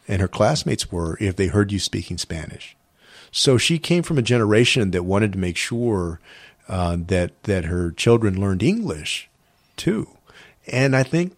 [0.07, 2.75] and her classmates were if they heard you speaking spanish.
[3.31, 6.19] So she came from a generation that wanted to make sure
[6.67, 9.29] uh, that that her children learned english
[9.75, 10.09] too.
[10.67, 11.35] And i think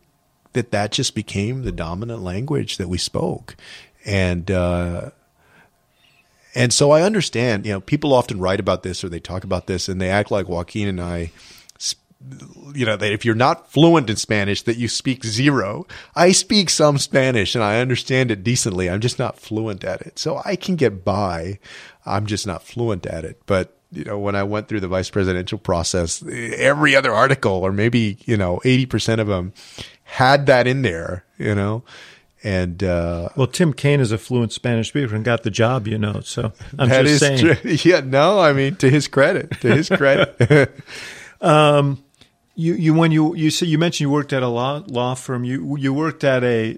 [0.55, 3.55] that that just became the dominant language that we spoke.
[4.05, 5.11] And uh,
[6.55, 9.67] and so I understand, you know, people often write about this or they talk about
[9.67, 11.31] this and they act like Joaquin and I,
[12.73, 15.85] you know, that if you're not fluent in Spanish, that you speak zero.
[16.15, 18.89] I speak some Spanish and I understand it decently.
[18.89, 20.17] I'm just not fluent at it.
[20.17, 21.59] So I can get by.
[22.05, 23.41] I'm just not fluent at it.
[23.45, 27.71] But, you know, when I went through the vice presidential process, every other article or
[27.71, 29.53] maybe, you know, 80% of them
[30.03, 31.83] had that in there, you know,
[32.43, 35.97] and, uh, Well, Tim Kaine is a fluent Spanish speaker and got the job, you
[35.97, 36.19] know.
[36.21, 37.39] So I'm That just is saying.
[37.57, 37.77] true.
[37.91, 40.71] Yeah, no, I mean to his credit, to his credit.
[41.41, 42.03] um,
[42.55, 45.43] You, you when you you say you mentioned you worked at a law law firm.
[45.43, 46.77] You you worked at a,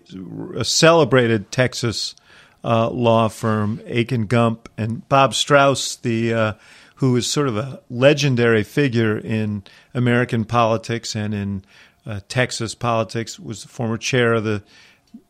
[0.55, 2.15] a celebrated Texas
[2.63, 6.53] uh, law firm, Akin Gump, and Bob Strauss, the uh,
[6.95, 9.61] who is sort of a legendary figure in
[9.93, 11.63] American politics and in
[12.07, 14.63] uh, Texas politics, was the former chair of the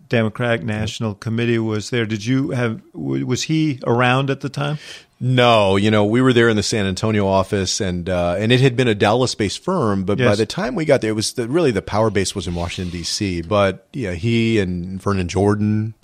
[0.09, 1.59] Democratic National Committee.
[1.59, 2.05] Was there?
[2.05, 2.81] Did you have?
[2.93, 4.77] Was he around at the time?
[5.19, 8.61] no, you know, we were there in the San Antonio office, and uh, and it
[8.61, 11.47] had been a Dallas-based firm, but by the time we got there, it was the,
[11.47, 13.41] really the power base was in Washington D.C.
[13.41, 15.95] But yeah, he and Vernon Jordan,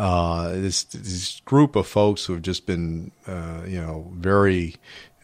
[0.00, 4.74] uh, this this group of folks who have just been, uh, you know, very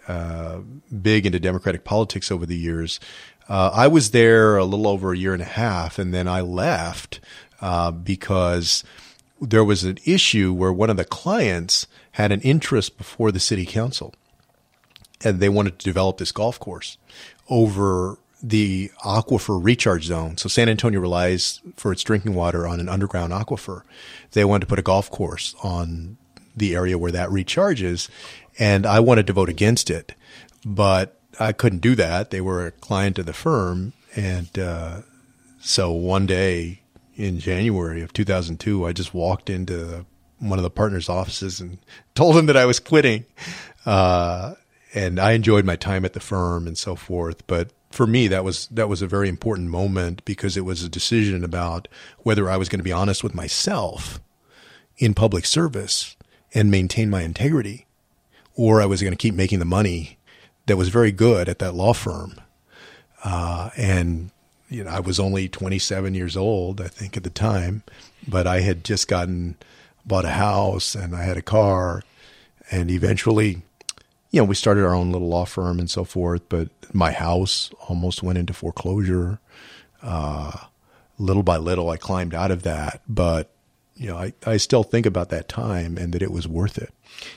[0.07, 0.61] uh,
[1.01, 3.01] big into Democratic politics over the years.
[3.49, 6.43] Uh, I was there a little over a year and a half, and then I
[6.43, 7.19] left
[7.63, 8.85] uh, because
[9.41, 13.65] there was an issue where one of the clients had an interest before the city
[13.65, 14.15] council,
[15.25, 16.99] and they wanted to develop this golf course
[17.49, 20.37] over the aquifer recharge zone.
[20.37, 23.83] So San Antonio relies for its drinking water on an underground aquifer.
[24.33, 26.19] They wanted to put a golf course on
[26.57, 28.11] the area where that recharges,
[28.59, 30.15] and I wanted to vote against it,
[30.65, 32.31] but I couldn't do that.
[32.31, 35.03] They were a client of the firm, and uh,
[35.61, 36.82] so one day
[37.23, 40.05] in January of 2002, I just walked into
[40.41, 41.79] one of the partners' offices and
[42.17, 43.25] told him that I was quitting.
[43.87, 44.55] Uh,
[44.93, 47.47] and I enjoyed my time at the firm and so forth.
[47.47, 50.89] But for me, that was that was a very important moment because it was a
[50.89, 51.87] decision about
[52.19, 54.21] whether I was going to be honest with myself
[54.99, 56.17] in public service
[56.53, 57.87] and maintain my integrity,
[58.55, 60.19] or I was going to keep making the money
[60.67, 62.35] that was very good at that law firm.
[63.25, 64.33] Uh, and
[64.73, 67.83] you know, I was only 27 years old, I think, at the time,
[68.27, 69.57] but I had just gotten
[70.05, 72.03] bought a house, and I had a car,
[72.71, 73.63] and eventually,
[74.31, 76.43] you know, we started our own little law firm and so forth.
[76.49, 79.39] But my house almost went into foreclosure.
[80.03, 80.53] Uh,
[81.19, 83.51] little by little, I climbed out of that, but
[83.95, 86.93] you know, I, I still think about that time and that it was worth it.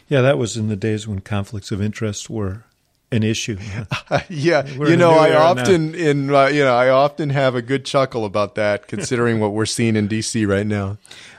[0.08, 2.64] Yeah, that was in the days when conflicts of interest were
[3.12, 3.58] an issue.
[4.30, 5.98] yeah, you know, I often now.
[5.98, 9.66] in uh, you know I often have a good chuckle about that, considering what we're
[9.66, 10.46] seeing in D.C.
[10.46, 10.98] right now.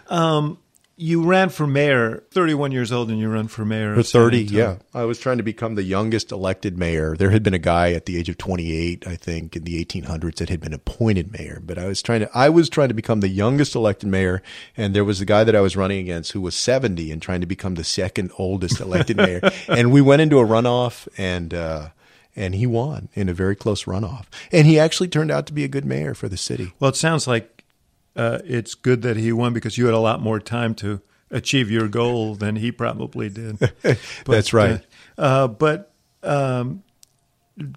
[0.08, 0.58] Um,
[0.98, 3.94] you ran for mayor, 31 years old, and you run for mayor.
[3.94, 4.76] For 30, yeah.
[4.94, 7.16] I was trying to become the youngest elected mayor.
[7.16, 10.36] There had been a guy at the age of 28, I think, in the 1800s
[10.36, 11.60] that had been appointed mayor.
[11.62, 14.42] But I was trying to, I was trying to become the youngest elected mayor,
[14.74, 17.42] and there was a guy that I was running against who was 70 and trying
[17.42, 19.40] to become the second oldest elected mayor.
[19.68, 21.88] And we went into a runoff, and uh,
[22.34, 24.26] and he won in a very close runoff.
[24.52, 26.72] And he actually turned out to be a good mayor for the city.
[26.78, 27.55] Well, it sounds like
[28.16, 31.00] uh, it's good that he won because you had a lot more time to
[31.30, 33.58] achieve your goal than he probably did.
[33.82, 34.80] But, That's right.
[35.18, 36.82] Uh, uh, but um,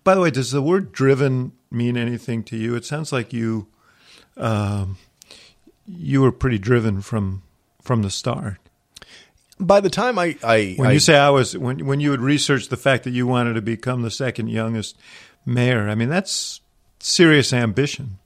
[0.03, 2.75] by the way, does the word "driven" mean anything to you?
[2.75, 3.67] It sounds like you
[4.37, 4.97] um,
[5.85, 7.43] you were pretty driven from
[7.81, 8.57] from the start.
[9.59, 12.21] By the time I, I when I, you say I was when when you would
[12.21, 14.97] research the fact that you wanted to become the second youngest
[15.45, 16.61] mayor, I mean that's
[16.99, 18.19] serious ambition.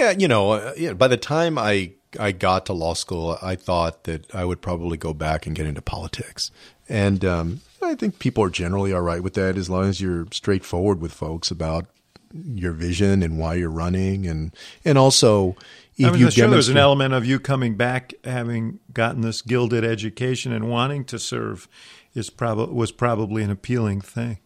[0.00, 3.54] Yeah, you know, uh, yeah, by the time I I got to law school, I
[3.54, 6.50] thought that I would probably go back and get into politics.
[6.88, 10.26] And um, I think people are generally all right with that as long as you're
[10.32, 11.84] straightforward with folks about
[12.32, 15.54] your vision and why you're running, and and also
[15.98, 19.42] if I mean, you sure there's an element of you coming back, having gotten this
[19.42, 21.68] gilded education and wanting to serve,
[22.14, 24.38] is probably was probably an appealing thing.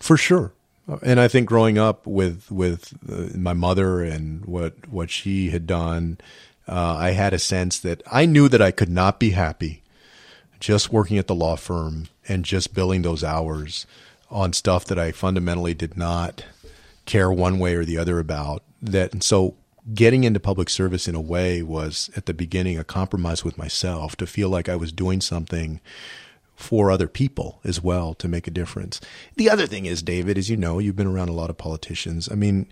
[0.00, 0.52] For sure,
[1.02, 5.66] and I think growing up with with uh, my mother and what what she had
[5.66, 6.18] done,
[6.68, 9.82] uh, I had a sense that I knew that I could not be happy
[10.60, 13.86] just working at the law firm and just billing those hours
[14.30, 16.44] on stuff that I fundamentally did not
[17.06, 18.62] care one way or the other about.
[18.82, 19.56] That and so
[19.94, 24.14] getting into public service in a way was at the beginning a compromise with myself
[24.16, 25.80] to feel like I was doing something
[26.60, 29.00] for other people as well to make a difference.
[29.36, 32.28] The other thing is, David, as you know, you've been around a lot of politicians.
[32.30, 32.70] I mean,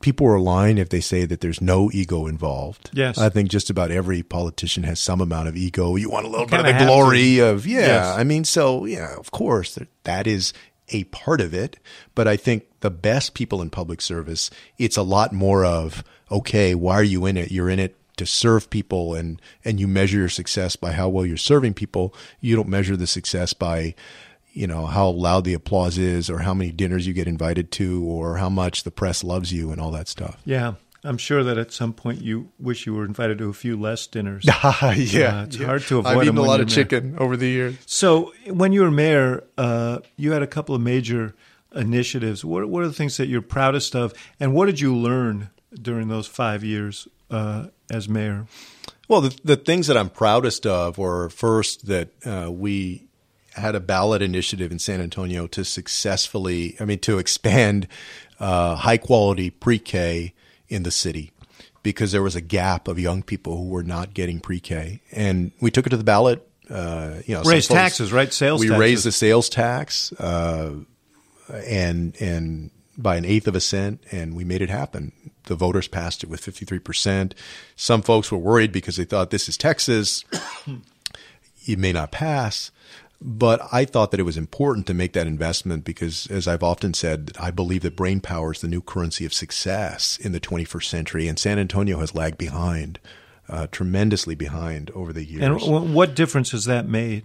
[0.00, 2.90] people are lying if they say that there's no ego involved.
[2.92, 3.18] Yes.
[3.18, 5.96] I think just about every politician has some amount of ego.
[5.96, 7.48] You want a little bit of the glory to.
[7.48, 7.80] of, yeah.
[7.80, 8.18] Yes.
[8.18, 10.52] I mean, so, yeah, of course, that is
[10.90, 11.78] a part of it.
[12.14, 16.74] But I think the best people in public service, it's a lot more of, okay,
[16.74, 17.50] why are you in it?
[17.50, 21.26] You're in it to serve people and and you measure your success by how well
[21.26, 23.94] you're serving people you don't measure the success by
[24.52, 28.04] you know how loud the applause is or how many dinners you get invited to
[28.04, 30.74] or how much the press loves you and all that stuff yeah
[31.06, 34.06] I'm sure that at some point you wish you were invited to a few less
[34.06, 34.44] dinners.
[34.46, 35.66] yeah, uh, it's yeah.
[35.66, 36.16] hard to avoid.
[36.16, 37.22] I've eaten a lot of chicken mayor.
[37.22, 37.76] over the years.
[37.84, 41.34] So, when you were mayor, uh, you had a couple of major
[41.74, 42.42] initiatives.
[42.42, 45.50] What, what are the things that you're proudest of, and what did you learn
[45.80, 48.46] during those five years uh, as mayor?
[49.08, 53.08] Well, the, the things that I'm proudest of were first that uh, we
[53.54, 57.86] had a ballot initiative in San Antonio to successfully, I mean, to expand
[58.40, 60.32] uh, high quality pre K
[60.68, 61.32] in the city
[61.82, 65.00] because there was a gap of young people who were not getting pre K.
[65.12, 66.48] And we took it to the ballot.
[66.70, 68.32] Uh, you know, raise taxes, right?
[68.32, 68.60] Sales.
[68.60, 68.64] Tax.
[68.64, 68.80] We taxes.
[68.80, 70.76] raised the sales tax, uh,
[71.52, 75.12] and and by an eighth of a cent, and we made it happen
[75.44, 77.32] the voters passed it with 53%.
[77.76, 80.24] Some folks were worried because they thought this is Texas.
[81.66, 82.70] it may not pass.
[83.20, 86.92] But I thought that it was important to make that investment because, as I've often
[86.92, 90.84] said, I believe that brain power is the new currency of success in the 21st
[90.84, 92.98] century, and San Antonio has lagged behind,
[93.48, 95.42] uh, tremendously behind over the years.
[95.42, 97.24] And what difference has that made?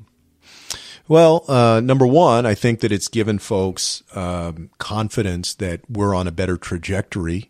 [1.09, 6.27] Well, uh, number one, I think that it's given folks um, confidence that we're on
[6.27, 7.49] a better trajectory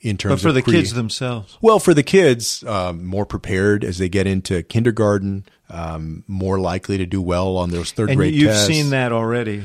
[0.00, 1.56] in terms but for of the kids themselves.
[1.60, 6.98] Well, for the kids, um, more prepared as they get into kindergarten, um, more likely
[6.98, 8.66] to do well on those third and grade you've tests.
[8.66, 9.64] seen that already.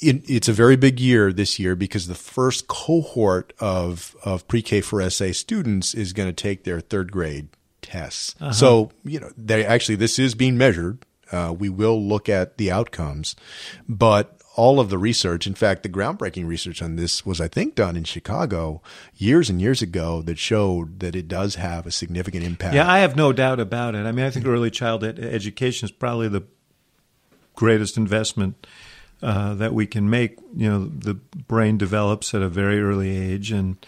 [0.00, 4.62] It, it's a very big year this year because the first cohort of of pre
[4.62, 7.48] K for SA students is going to take their third grade
[7.82, 8.34] tests.
[8.40, 8.52] Uh-huh.
[8.52, 11.04] So you know, they actually this is being measured.
[11.30, 13.36] Uh, we will look at the outcomes,
[13.88, 15.46] but all of the research.
[15.46, 18.82] In fact, the groundbreaking research on this was, I think, done in Chicago
[19.16, 22.74] years and years ago that showed that it does have a significant impact.
[22.74, 24.04] Yeah, I have no doubt about it.
[24.04, 26.42] I mean, I think early childhood education is probably the
[27.54, 28.66] greatest investment
[29.22, 30.38] uh, that we can make.
[30.54, 33.84] You know, the brain develops at a very early age, and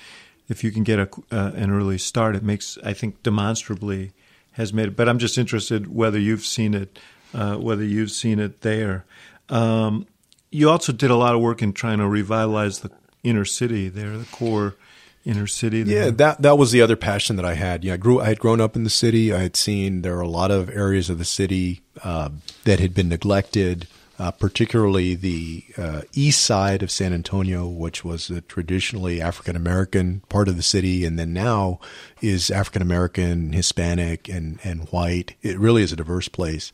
[0.48, 4.12] if you can get a, uh, an early start, it makes, I think, demonstrably
[4.52, 4.96] has made it.
[4.96, 6.98] But I'm just interested whether you've seen it,
[7.34, 9.04] uh, whether you've seen it there.
[9.50, 10.06] Um,
[10.54, 12.90] you also did a lot of work in trying to revitalize the
[13.24, 14.76] inner city there, the core
[15.24, 15.82] inner city.
[15.82, 16.04] There.
[16.04, 17.82] Yeah, that that was the other passion that I had.
[17.84, 18.20] Yeah, I grew.
[18.20, 19.32] I had grown up in the city.
[19.32, 22.28] I had seen there are a lot of areas of the city uh,
[22.64, 23.86] that had been neglected.
[24.16, 30.20] Uh, particularly the uh, east side of San Antonio, which was a traditionally African American
[30.28, 31.80] part of the city, and then now
[32.20, 35.34] is African American, Hispanic, and and white.
[35.42, 36.70] It really is a diverse place,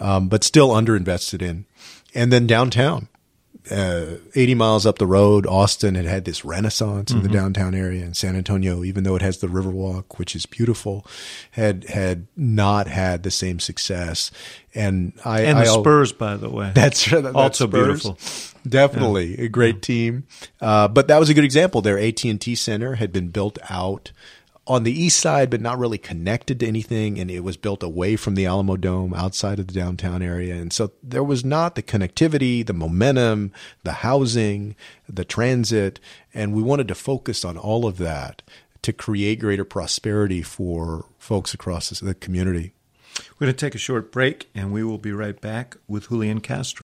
[0.00, 1.64] um, but still underinvested in.
[2.14, 3.08] And then downtown,
[3.70, 7.26] uh, 80 miles up the road, Austin had had this renaissance in mm-hmm.
[7.26, 11.06] the downtown area, and San Antonio, even though it has the Riverwalk, which is beautiful,
[11.52, 14.30] had had not had the same success.
[14.74, 18.02] And I and the I, Spurs, by the way, that's, that's also Spurs.
[18.02, 18.18] beautiful.
[18.68, 19.44] Definitely yeah.
[19.44, 19.80] a great yeah.
[19.80, 20.26] team,
[20.60, 21.82] uh, but that was a good example.
[21.82, 24.12] Their AT and T Center had been built out
[24.72, 27.20] on the east side, but not really connected to anything.
[27.20, 30.54] And it was built away from the Alamo Dome outside of the downtown area.
[30.54, 33.52] And so there was not the connectivity, the momentum,
[33.84, 34.74] the housing,
[35.06, 36.00] the transit.
[36.32, 38.40] And we wanted to focus on all of that
[38.80, 42.72] to create greater prosperity for folks across the community.
[43.38, 46.42] We're going to take a short break and we will be right back with Julián
[46.42, 46.82] Castro.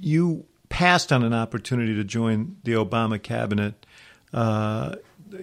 [0.00, 3.84] You passed on an opportunity to join the Obama cabinet.
[4.32, 4.94] Uh,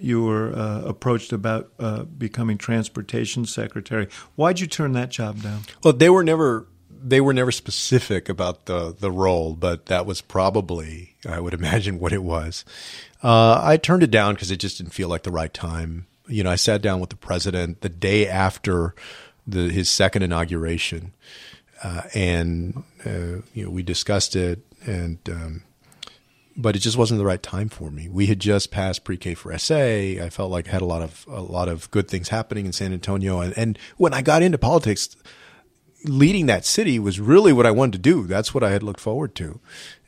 [0.01, 4.07] you were uh, approached about uh, becoming transportation secretary.
[4.35, 5.61] Why'd you turn that job down?
[5.83, 6.65] Well, they were never
[6.99, 11.99] they were never specific about the the role, but that was probably I would imagine
[11.99, 12.65] what it was.
[13.21, 16.07] Uh, I turned it down because it just didn't feel like the right time.
[16.27, 18.93] You know, I sat down with the president the day after
[19.45, 21.13] the, his second inauguration,
[21.83, 25.63] uh, and uh, you know we discussed it and um,
[26.55, 28.09] but it just wasn't the right time for me.
[28.09, 29.75] We had just passed pre-K for SA.
[29.75, 32.73] I felt like I had a lot of a lot of good things happening in
[32.73, 35.15] San Antonio, and, and when I got into politics,
[36.03, 38.25] leading that city was really what I wanted to do.
[38.25, 39.59] That's what I had looked forward to,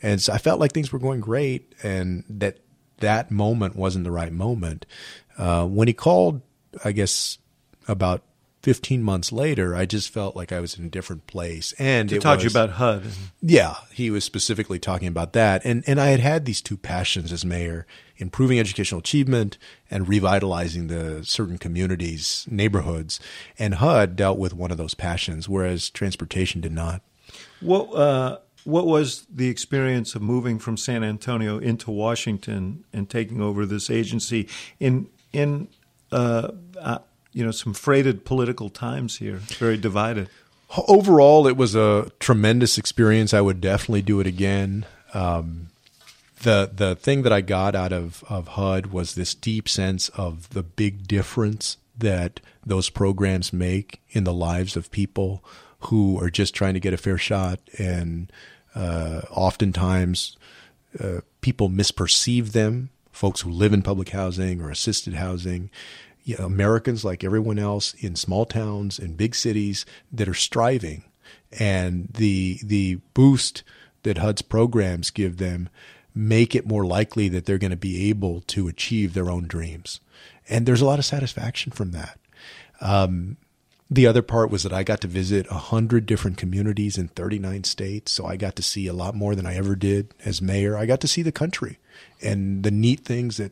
[0.01, 2.59] and so I felt like things were going great, and that
[2.97, 4.85] that moment wasn't the right moment.
[5.37, 6.41] Uh, when he called,
[6.83, 7.37] I guess
[7.87, 8.23] about
[8.61, 11.73] 15 months later, I just felt like I was in a different place.
[11.79, 13.03] And to talk to you about HUD.
[13.41, 15.63] Yeah, he was specifically talking about that.
[15.63, 17.87] And, and I had had these two passions as mayor,
[18.17, 19.57] improving educational achievement
[19.89, 23.19] and revitalizing the certain communities, neighborhoods.
[23.57, 27.01] And HUD dealt with one of those passions, whereas transportation did not.
[27.61, 33.39] What, uh, what was the experience of moving from San Antonio into Washington and taking
[33.41, 34.49] over this agency
[34.81, 35.69] in, in,
[36.11, 36.97] uh, uh
[37.33, 40.29] you know some freighted political times here, very divided.
[40.87, 43.33] Overall, it was a tremendous experience.
[43.33, 44.85] I would definitely do it again.
[45.13, 45.69] Um,
[46.43, 50.49] the the thing that I got out of of HUD was this deep sense of
[50.49, 55.43] the big difference that those programs make in the lives of people
[55.83, 58.31] who are just trying to get a fair shot, and
[58.75, 60.37] uh, oftentimes
[60.99, 62.89] uh, people misperceive them.
[63.11, 65.69] Folks who live in public housing or assisted housing,
[66.37, 71.03] Americans, like everyone else in small towns and big cities, that are striving,
[71.57, 73.63] and the the boost
[74.03, 75.69] that HUD's programs give them
[76.15, 79.99] make it more likely that they're going to be able to achieve their own dreams,
[80.47, 82.19] and there's a lot of satisfaction from that.
[82.81, 83.37] Um,
[83.91, 87.63] the other part was that I got to visit a hundred different communities in 39
[87.63, 88.11] states.
[88.11, 90.77] So I got to see a lot more than I ever did as mayor.
[90.77, 91.79] I got to see the country
[92.21, 93.51] and the neat things that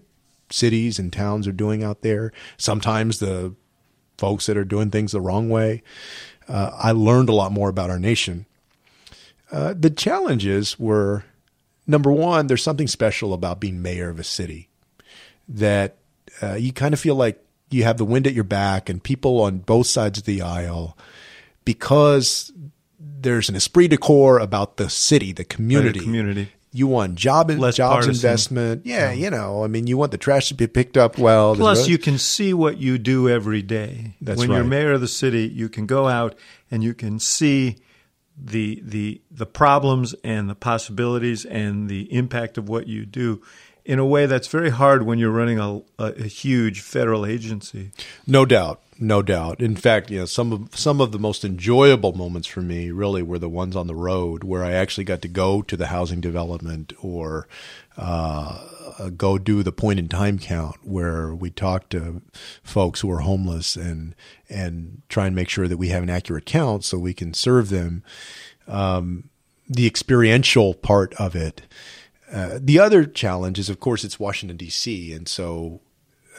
[0.49, 2.31] cities and towns are doing out there.
[2.57, 3.55] Sometimes the
[4.17, 5.83] folks that are doing things the wrong way.
[6.47, 8.45] Uh, I learned a lot more about our nation.
[9.51, 11.23] Uh, the challenges were
[11.85, 14.69] number one, there's something special about being mayor of a city
[15.47, 15.97] that
[16.41, 19.41] uh, you kind of feel like you have the wind at your back and people
[19.41, 20.97] on both sides of the aisle
[21.63, 22.51] because
[22.99, 25.99] there's an esprit de corps about the city, the community.
[25.99, 28.13] community you want job Less jobs partisan.
[28.13, 28.85] investment.
[28.85, 31.55] Yeah, you know, I mean, you want the trash to be picked up well.
[31.55, 34.15] Plus, you can see what you do every day.
[34.21, 34.57] That's when right.
[34.57, 36.35] you're mayor of the city, you can go out
[36.69, 37.77] and you can see
[38.39, 43.41] the the the problems and the possibilities and the impact of what you do
[43.83, 47.91] in a way that's very hard when you're running a, a, a huge federal agency.
[48.27, 48.81] No doubt.
[48.99, 49.61] No doubt.
[49.61, 53.21] In fact, you know, some of some of the most enjoyable moments for me really
[53.21, 56.19] were the ones on the road where I actually got to go to the housing
[56.19, 57.47] development or
[57.97, 62.21] uh, go do the point in time count where we talk to
[62.63, 64.15] folks who are homeless and
[64.49, 67.69] and try and make sure that we have an accurate count so we can serve
[67.69, 68.03] them.
[68.67, 69.29] Um,
[69.69, 71.61] the experiential part of it.
[72.31, 75.81] Uh, the other challenge is, of course, it's Washington D.C., and so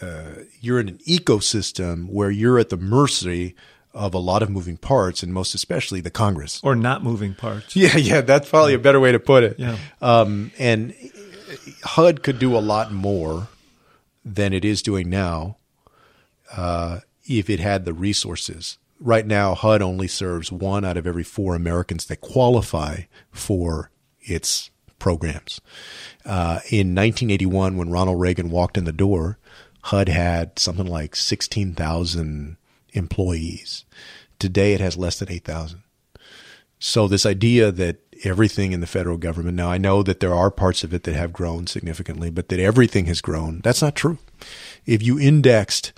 [0.00, 3.54] uh, you're in an ecosystem where you're at the mercy
[3.94, 7.74] of a lot of moving parts, and most especially the Congress or not moving parts.
[7.76, 9.58] Yeah, yeah, that's probably a better way to put it.
[9.58, 9.76] Yeah.
[10.00, 10.94] Um, and
[11.82, 13.48] HUD could do a lot more
[14.24, 15.56] than it is doing now
[16.54, 18.78] uh, if it had the resources.
[19.00, 23.90] Right now, HUD only serves one out of every four Americans that qualify for
[24.20, 25.60] its programs.
[26.24, 29.38] Uh, in 1981, when Ronald Reagan walked in the door,
[29.82, 32.56] HUD had something like 16,000
[32.92, 33.84] employees.
[34.38, 35.82] Today, it has less than 8,000.
[36.78, 40.50] So, this idea that everything in the federal government, now I know that there are
[40.50, 44.18] parts of it that have grown significantly, but that everything has grown, that's not true.
[44.88, 45.92] If you indexed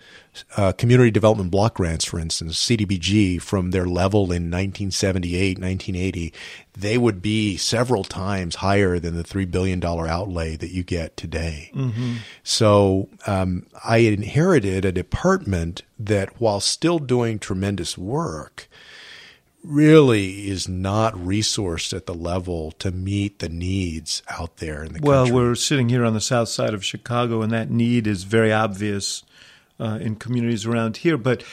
[0.56, 6.32] uh, community development block grants, for instance, CDBG, from their level in 1978, 1980,
[6.76, 11.70] they would be several times higher than the $3 billion outlay that you get today.
[11.74, 12.16] Mm-hmm.
[12.42, 18.68] So um, I inherited a department that, while still doing tremendous work,
[19.62, 25.00] really is not resourced at the level to meet the needs out there in the
[25.02, 25.36] well, country.
[25.36, 28.52] Well, we're sitting here on the south side of Chicago, and that need is very
[28.52, 29.22] obvious
[29.78, 31.16] uh, in communities around here.
[31.16, 31.44] But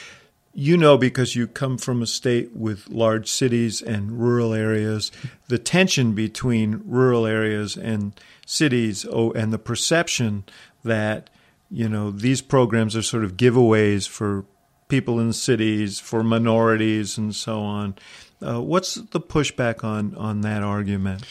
[0.60, 5.12] you know, because you come from a state with large cities and rural areas,
[5.50, 10.46] the tension between rural areas and cities, oh, and the perception
[10.84, 11.30] that
[11.70, 14.46] you know these programs are sort of giveaways for
[14.88, 17.96] people in cities, for minorities, and so on.
[18.42, 21.26] Uh, what's the pushback on on that argument?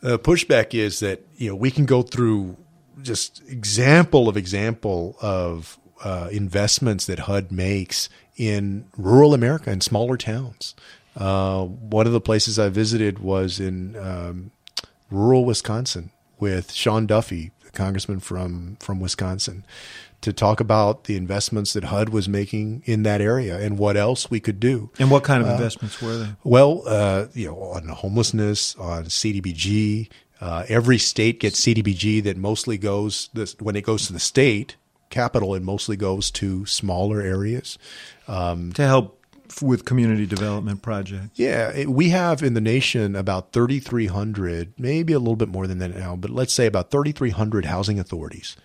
[0.00, 2.56] The uh, pushback is that you know we can go through
[3.02, 10.16] just example of example of uh, investments that HUD makes in rural America and smaller
[10.16, 10.74] towns.
[11.16, 14.52] Uh, one of the places I visited was in um,
[15.10, 19.64] rural Wisconsin with Sean Duffy, the congressman from from Wisconsin,
[20.20, 24.30] to talk about the investments that HUD was making in that area and what else
[24.30, 24.90] we could do.
[24.98, 26.28] And what kind of uh, investments were they?
[26.44, 30.08] Well, uh, you know, on homelessness, on CDBG.
[30.40, 34.76] Uh, every state gets CDBG that mostly goes this, when it goes to the state
[35.10, 37.76] capital, it mostly goes to smaller areas
[38.28, 39.17] um, to help
[39.62, 41.38] with community development projects.
[41.38, 45.78] Yeah, it, we have in the nation about 3,300, maybe a little bit more than
[45.78, 48.56] that now, but let's say about 3,300 housing authorities.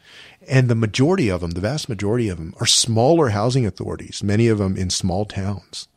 [0.48, 4.48] And the majority of them, the vast majority of them, are smaller housing authorities, many
[4.48, 5.88] of them in small towns.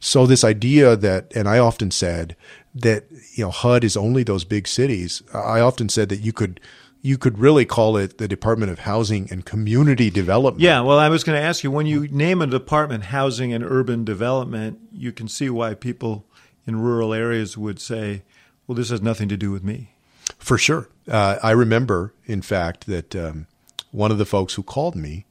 [0.00, 2.36] So this idea that, and I often said
[2.74, 5.22] that, you know, HUD is only those big cities.
[5.32, 6.60] I often said that you could
[7.04, 10.62] you could really call it the Department of Housing and Community Development.
[10.62, 13.62] Yeah, well, I was going to ask you when you name a department Housing and
[13.62, 16.24] Urban Development, you can see why people
[16.66, 18.22] in rural areas would say,
[18.66, 19.90] well, this has nothing to do with me.
[20.38, 20.88] For sure.
[21.06, 23.48] Uh, I remember, in fact, that um,
[23.90, 25.26] one of the folks who called me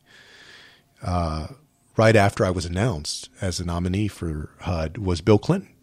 [1.01, 1.47] uh,
[1.97, 5.73] right after I was announced as a nominee for HUD was Bill Clinton.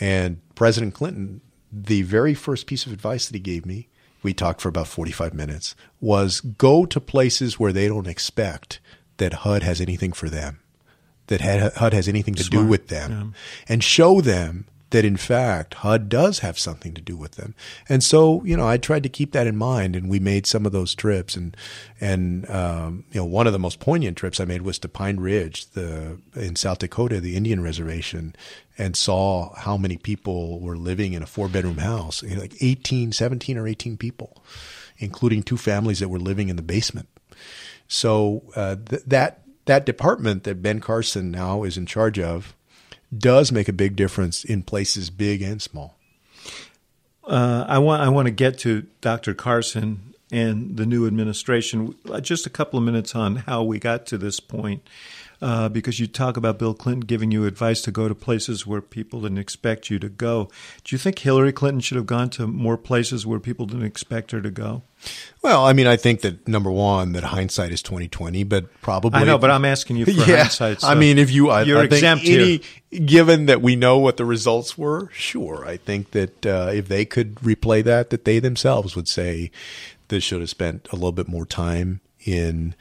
[0.00, 3.90] And President Clinton, the very first piece of advice that he gave me
[4.24, 8.80] we talked for about 45 minutes, was go to places where they don't expect
[9.18, 10.60] that HUD has anything for them,
[11.28, 12.64] that HUD has anything to Smart.
[12.64, 13.72] do with them, yeah.
[13.72, 17.56] and show them that in fact HUD does have something to do with them.
[17.88, 20.64] And so, you know, I tried to keep that in mind, and we made some
[20.64, 21.34] of those trips.
[21.34, 21.56] And
[22.00, 25.16] and um, you know, one of the most poignant trips I made was to Pine
[25.16, 28.36] Ridge, the in South Dakota, the Indian reservation,
[28.78, 33.58] and saw how many people were living in a four bedroom house, like 18, 17
[33.58, 34.44] or 18 people,
[34.98, 37.08] including two families that were living in the basement.
[37.88, 42.54] So uh, th- that that department that Ben Carson now is in charge of
[43.18, 45.96] does make a big difference in places big and small.
[47.24, 49.34] Uh, I want I want to get to Dr.
[49.34, 51.94] Carson and the new administration.
[52.20, 54.82] Just a couple of minutes on how we got to this point
[55.40, 58.80] uh, because you talk about Bill Clinton giving you advice to go to places where
[58.80, 60.50] people didn't expect you to go.
[60.84, 64.30] Do you think Hillary Clinton should have gone to more places where people didn't expect
[64.30, 64.82] her to go?
[65.42, 69.20] Well, I mean, I think that number one, that hindsight is twenty twenty, but probably
[69.20, 70.80] I know, but I'm asking you for yeah, hindsight.
[70.80, 73.04] So I mean, if you, I, you're I exempt any, here.
[73.04, 77.04] Given that we know what the results were, sure, I think that uh, if they
[77.04, 79.50] could replay that, that they themselves would say
[80.08, 82.74] they should have spent a little bit more time in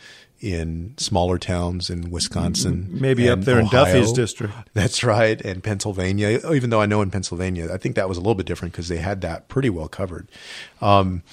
[0.44, 2.90] in smaller towns in Wisconsin.
[2.92, 3.66] Maybe up there Ohio.
[3.66, 4.54] in Duffy's district.
[4.74, 5.40] That's right.
[5.40, 8.46] And Pennsylvania, even though I know in Pennsylvania, I think that was a little bit
[8.46, 10.28] different because they had that pretty well covered.
[10.82, 11.24] Um,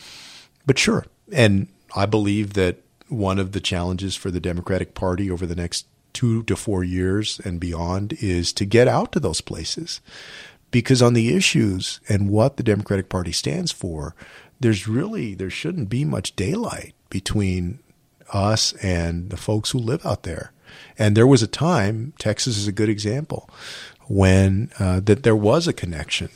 [0.65, 1.07] but sure.
[1.33, 5.87] And I believe that one of the challenges for the Democratic Party over the next
[6.13, 10.01] two to four years and beyond is to get out to those places.
[10.71, 14.15] Because on the issues and what the Democratic Party stands for,
[14.61, 17.81] there's really, there shouldn't be much daylight between
[18.33, 20.53] us and the folks who live out there.
[20.99, 23.49] And there was a time, Texas is a good example,
[24.09, 26.31] when uh, that there was a connection,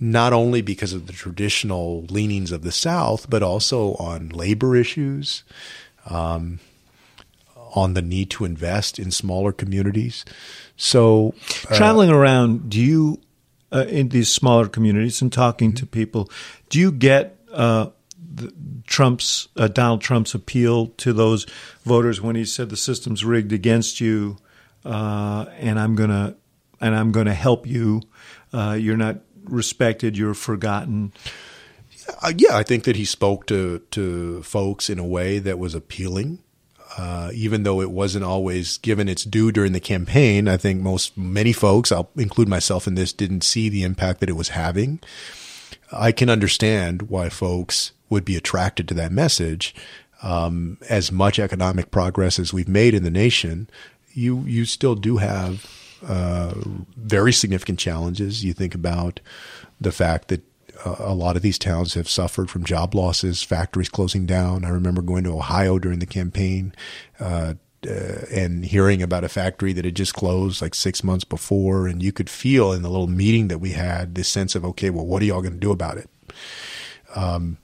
[0.00, 5.44] not only because of the traditional leanings of the South, but also on labor issues,
[6.06, 6.60] um,
[7.74, 10.24] on the need to invest in smaller communities.
[10.76, 11.34] So,
[11.70, 13.20] uh, traveling around, do you
[13.72, 16.30] uh, in these smaller communities and talking to people,
[16.68, 17.88] do you get uh,
[18.86, 21.44] Trump's uh, Donald Trump's appeal to those
[21.84, 24.36] voters when he said the system's rigged against you,
[24.84, 26.36] uh, and I'm gonna
[26.80, 28.02] and I'm gonna help you.
[28.52, 30.16] Uh, you're not respected.
[30.16, 31.12] You're forgotten.
[32.22, 35.74] Uh, yeah, I think that he spoke to to folks in a way that was
[35.74, 36.40] appealing.
[36.96, 41.16] Uh, even though it wasn't always given its due during the campaign, I think most
[41.18, 44.98] many folks, I'll include myself in this, didn't see the impact that it was having.
[45.92, 49.74] I can understand why folks would be attracted to that message.
[50.22, 53.70] Um, as much economic progress as we've made in the nation,
[54.12, 55.66] you you still do have
[56.06, 56.54] uh,
[56.96, 58.44] very significant challenges.
[58.44, 59.20] You think about
[59.80, 60.42] the fact that
[60.84, 64.64] uh, a lot of these towns have suffered from job losses, factories closing down.
[64.64, 66.74] I remember going to Ohio during the campaign
[67.20, 67.54] uh,
[67.86, 72.02] uh, and hearing about a factory that had just closed like six months before, and
[72.02, 75.06] you could feel in the little meeting that we had this sense of, okay, well,
[75.06, 76.10] what are y'all going to do about it?
[77.14, 77.58] Um,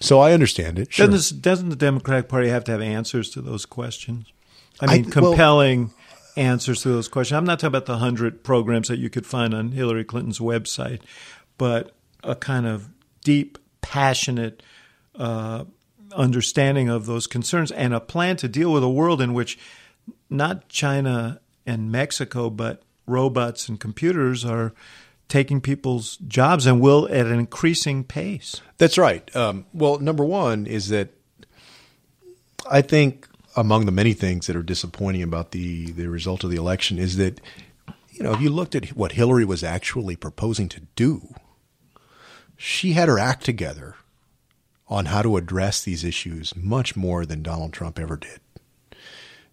[0.00, 0.92] so I understand it.
[0.92, 1.06] Sure.
[1.06, 4.32] Doesn't, doesn't, the Democratic Party have to have answers to those questions?
[4.80, 5.94] I mean, I, compelling well,
[6.36, 7.36] answers to those questions.
[7.36, 11.00] I'm not talking about the hundred programs that you could find on Hillary Clinton's website,
[11.56, 12.88] but a kind of
[13.24, 14.62] deep, passionate
[15.16, 15.64] uh,
[16.14, 19.58] understanding of those concerns and a plan to deal with a world in which
[20.30, 24.72] not China and Mexico, but robots and computers are
[25.28, 28.60] taking people's jobs and will at an increasing pace.
[28.78, 29.34] That's right.
[29.36, 31.10] Um, well, number one is that
[32.70, 36.56] I think among the many things that are disappointing about the the result of the
[36.56, 37.40] election is that
[38.10, 41.34] you know if you looked at what Hillary was actually proposing to do,
[42.56, 43.96] she had her act together
[44.88, 48.40] on how to address these issues much more than Donald Trump ever did.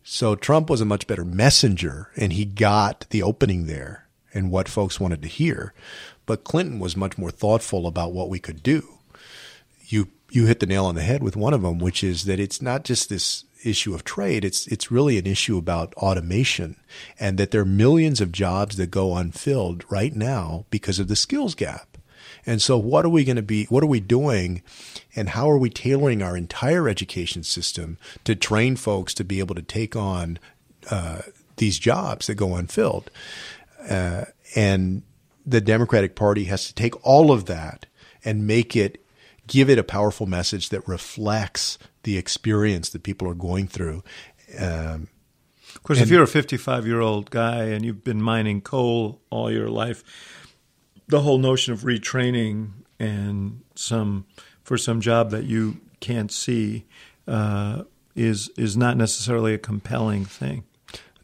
[0.04, 4.70] So Trump was a much better messenger and he got the opening there and what
[4.70, 5.74] folks wanted to hear.
[6.26, 9.00] But Clinton was much more thoughtful about what we could do.
[9.88, 12.40] You you hit the nail on the head with one of them, which is that
[12.40, 14.44] it's not just this issue of trade.
[14.44, 16.76] It's it's really an issue about automation,
[17.20, 21.16] and that there are millions of jobs that go unfilled right now because of the
[21.16, 21.95] skills gap.
[22.46, 23.66] And so, what are we going to be?
[23.66, 24.62] What are we doing?
[25.16, 29.56] And how are we tailoring our entire education system to train folks to be able
[29.56, 30.40] to take on
[30.92, 31.22] uh,
[31.58, 33.10] these jobs that go unfilled?
[33.90, 34.26] Uh,
[34.56, 35.04] and
[35.46, 37.86] the Democratic Party has to take all of that
[38.24, 39.04] and make it,
[39.48, 44.04] give it a powerful message that reflects the experience that people are going through.
[44.60, 45.08] Um,
[45.76, 49.22] of course, and, if you're a 55 year old guy and you've been mining coal
[49.30, 50.04] all your life,
[51.08, 54.26] the whole notion of retraining and some
[54.64, 56.86] for some job that you can't see
[57.28, 57.84] uh,
[58.16, 60.64] is is not necessarily a compelling thing.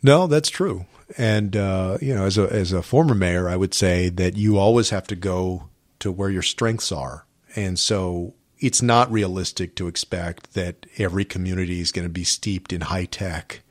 [0.04, 0.86] No, that's true.
[1.18, 4.58] And uh, you know, as a as a former mayor, I would say that you
[4.58, 5.70] always have to go
[6.00, 7.26] to where your strengths are,
[7.56, 12.72] and so it's not realistic to expect that every community is going to be steeped
[12.72, 13.62] in high tech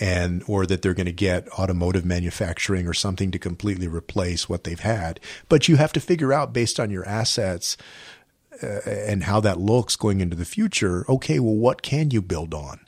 [0.00, 4.64] and or that they're going to get automotive manufacturing or something to completely replace what
[4.64, 5.20] they've had.
[5.48, 7.76] But you have to figure out based on your assets
[8.62, 12.54] uh, and how that looks going into the future okay well what can you build
[12.54, 12.80] on?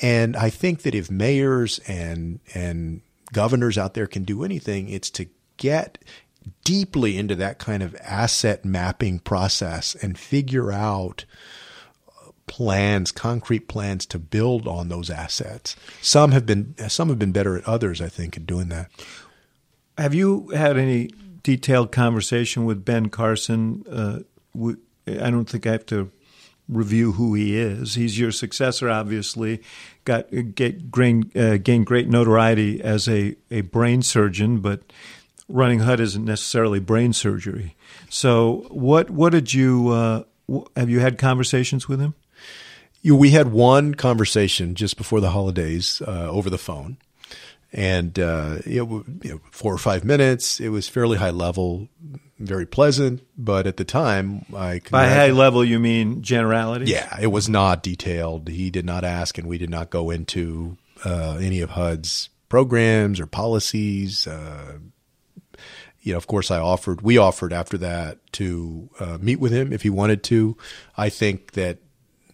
[0.00, 3.02] And i think that if mayors and and
[3.32, 5.26] governors out there can do anything, it's to
[5.56, 5.98] get
[6.64, 11.24] deeply into that kind of asset mapping process and figure out
[12.48, 15.76] plans, concrete plans to build on those assets.
[16.00, 18.90] Some have been some have been better at others, I think, at doing that.
[19.96, 21.10] Have you had any
[21.42, 23.84] detailed conversation with Ben Carson?
[23.90, 24.20] Uh,
[25.06, 26.10] I don't think I have to
[26.68, 27.94] review who he is.
[27.94, 29.62] He's your successor, obviously.
[30.04, 34.82] Got get, gain, uh, gained great notoriety as a, a brain surgeon, but
[35.48, 37.74] running HUD isn't necessarily brain surgery.
[38.10, 40.24] So, what what did you uh,
[40.76, 42.14] have you had conversations with him?
[43.00, 46.98] You, we had one conversation just before the holidays uh, over the phone,
[47.72, 50.60] and uh, you know, four or five minutes.
[50.60, 51.88] It was fairly high level,
[52.38, 56.86] very pleasant, but at the time, I by high level you mean generality?
[56.86, 58.48] Yeah, it was not detailed.
[58.48, 63.20] He did not ask, and we did not go into uh, any of HUD's programs
[63.20, 64.26] or policies.
[64.26, 64.78] Uh,
[66.00, 67.02] you know, of course, I offered.
[67.02, 70.56] We offered after that to uh, meet with him if he wanted to.
[70.96, 71.78] I think that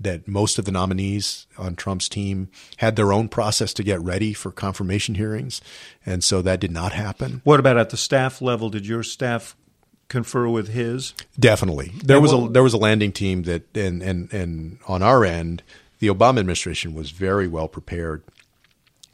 [0.04, 2.48] that most of the nominees on Trump's team
[2.78, 5.60] had their own process to get ready for confirmation hearings,
[6.06, 7.40] and so that did not happen.
[7.44, 8.70] What about at the staff level?
[8.70, 9.56] Did your staff
[10.08, 11.14] confer with his?
[11.38, 15.24] Definitely, there was a there was a landing team that, and and and on our
[15.24, 15.62] end,
[15.98, 18.22] the Obama administration was very well prepared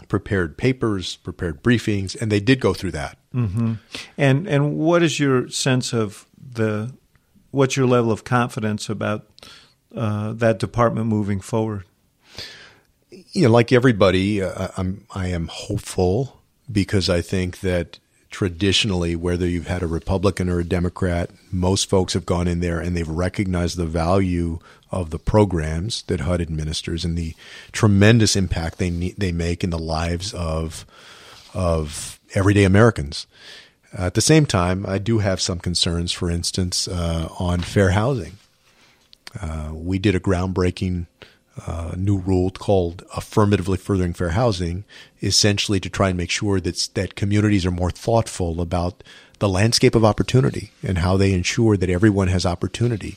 [0.09, 3.17] prepared papers, prepared briefings, and they did go through that.
[3.35, 3.75] Mm-hmm.
[4.19, 6.93] And and what is your sense of the
[7.51, 9.27] what's your level of confidence about
[9.95, 11.85] uh, that department moving forward?
[13.11, 17.99] You know, like everybody, uh, I'm I am hopeful because I think that
[18.31, 22.79] traditionally, whether you've had a Republican or a Democrat, most folks have gone in there
[22.79, 24.61] and they've recognized the value
[24.93, 27.35] of the programs that HUD administers and the
[27.73, 30.87] tremendous impact they they make in the lives of
[31.55, 33.27] of everyday Americans.
[33.93, 38.37] At the same time, I do have some concerns, for instance, uh, on fair housing.
[39.39, 41.07] Uh, we did a groundbreaking
[41.67, 44.85] uh, new rule called affirmatively furthering fair housing,
[45.23, 49.03] essentially to try and make sure that that communities are more thoughtful about
[49.41, 53.17] the landscape of opportunity and how they ensure that everyone has opportunity,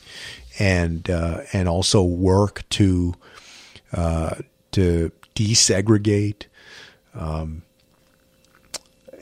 [0.58, 3.14] and uh, and also work to
[3.92, 4.34] uh,
[4.72, 6.44] to desegregate.
[7.14, 7.62] Um,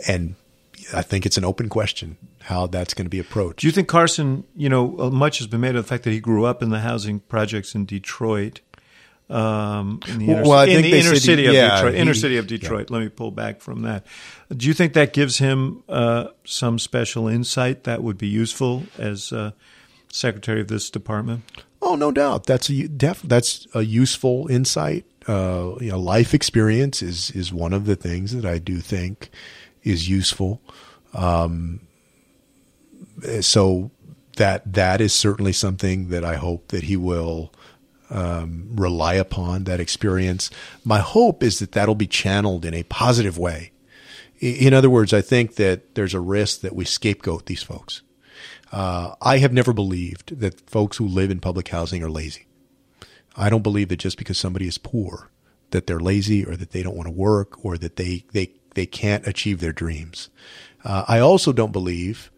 [0.09, 0.35] and
[0.95, 3.61] I think it's an open question how that's going to be approached.
[3.61, 6.11] Do you think Carson, you know, uh, much has been made of the fact that
[6.11, 8.61] he grew up in the housing projects in Detroit?
[9.31, 11.95] Um, in the inner, well, I in the inner city of yeah, Detroit.
[11.95, 12.89] He, inner city of Detroit.
[12.91, 12.97] Yeah.
[12.97, 14.05] Let me pull back from that.
[14.55, 19.33] Do you think that gives him uh, some special insight that would be useful as
[19.33, 19.53] uh,
[20.13, 21.45] secretary of this department?
[21.81, 22.45] Oh, no doubt.
[22.45, 25.07] That's a def, that's a useful insight.
[25.27, 29.31] Uh, you know, life experience is is one of the things that I do think
[29.83, 30.61] is useful.
[31.15, 31.81] Um,
[33.41, 33.91] so
[34.37, 37.53] that that is certainly something that I hope that he will
[38.11, 40.51] um, rely upon that experience.
[40.85, 43.73] My hope is that that'll be channeled in a positive way.
[44.41, 48.03] In other words, I think that there's a risk that we scapegoat these folks.
[48.73, 52.47] Uh, I have never believed that folks who live in public housing are lazy.
[53.37, 55.31] I don't believe that just because somebody is poor,
[55.71, 58.87] that they're lazy or that they don't want to work or that they, they, they
[58.87, 60.29] can't achieve their dreams.
[60.85, 62.31] Uh, I also don't believe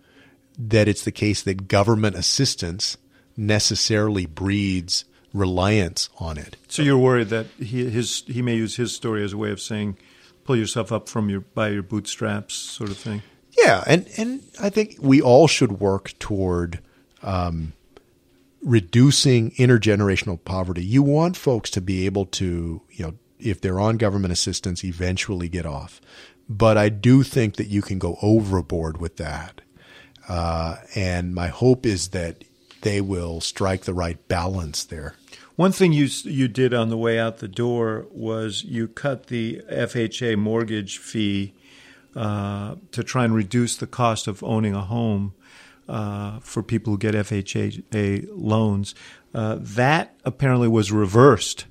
[0.59, 2.96] that it's the case that government assistance
[3.36, 6.57] necessarily breeds reliance on it.
[6.68, 9.61] So you're worried that he his he may use his story as a way of
[9.61, 9.98] saying,
[10.44, 13.22] pull yourself up from your by your bootstraps, sort of thing.
[13.59, 16.80] Yeah, and and I think we all should work toward
[17.22, 17.72] um,
[18.62, 20.84] reducing intergenerational poverty.
[20.84, 25.48] You want folks to be able to, you know, if they're on government assistance, eventually
[25.48, 26.00] get off.
[26.48, 29.61] But I do think that you can go overboard with that.
[30.29, 32.45] Uh, and my hope is that
[32.83, 35.16] they will strike the right balance there.
[35.57, 39.62] One thing you you did on the way out the door was you cut the
[39.70, 41.55] FHA mortgage fee
[42.16, 45.35] uh, to try and reduce the cost of owning a home
[45.89, 48.95] uh, for people who get FHA loans.
[49.33, 51.66] Uh, that apparently was reversed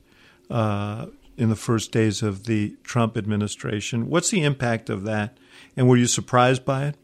[0.49, 4.09] uh, in the first days of the Trump administration.
[4.09, 5.37] What's the impact of that?
[5.75, 6.95] And were you surprised by it?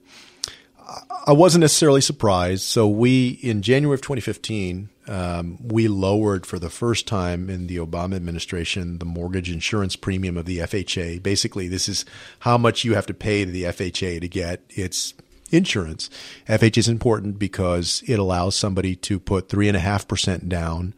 [1.26, 2.64] I wasn't necessarily surprised.
[2.64, 7.78] So we, in January of 2015, um, we lowered for the first time in the
[7.78, 11.22] Obama administration the mortgage insurance premium of the FHA.
[11.22, 12.06] Basically, this is
[12.40, 15.14] how much you have to pay to the FHA to get its
[15.52, 16.10] insurance.
[16.48, 20.94] FHA is important because it allows somebody to put three and a half percent down.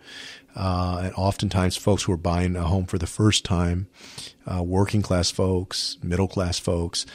[0.55, 3.87] Uh, and oftentimes, folks who are buying a home for the first time,
[4.45, 7.05] uh, working class folks, middle class folks,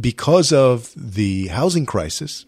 [0.00, 2.46] because of the housing crisis,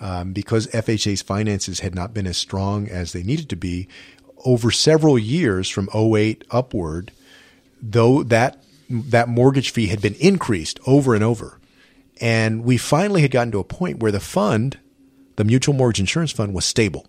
[0.00, 3.88] um, because FHA's finances had not been as strong as they needed to be
[4.44, 7.12] over several years from 08 upward,
[7.80, 11.58] though that that mortgage fee had been increased over and over.
[12.20, 14.78] And we finally had gotten to a point where the fund,
[15.34, 17.06] the mutual mortgage insurance fund, was stable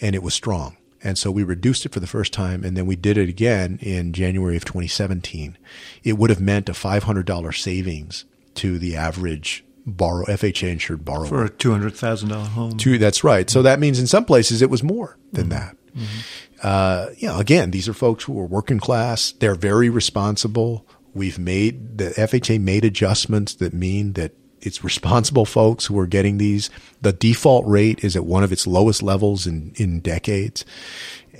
[0.00, 0.76] and it was strong.
[1.04, 3.78] And so we reduced it for the first time and then we did it again
[3.80, 5.56] in January of 2017.
[6.02, 8.24] It would have meant a $500 savings
[8.56, 12.76] to the average borrow FHA insured borrower for a two hundred thousand dollar home.
[12.76, 13.48] Two, that's right.
[13.50, 15.58] So that means in some places it was more than mm-hmm.
[15.58, 15.76] that.
[15.96, 16.20] Mm-hmm.
[16.62, 19.32] Uh, you know, again, these are folks who are working class.
[19.32, 20.86] They're very responsible.
[21.14, 26.38] We've made the FHA made adjustments that mean that it's responsible folks who are getting
[26.38, 26.70] these.
[27.00, 30.64] The default rate is at one of its lowest levels in in decades.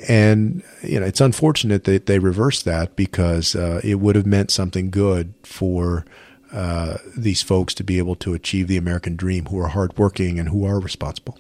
[0.09, 4.51] And you know it's unfortunate that they reversed that because uh, it would have meant
[4.51, 6.05] something good for
[6.53, 10.49] uh, these folks to be able to achieve the American dream who are hardworking and
[10.49, 11.39] who are responsible.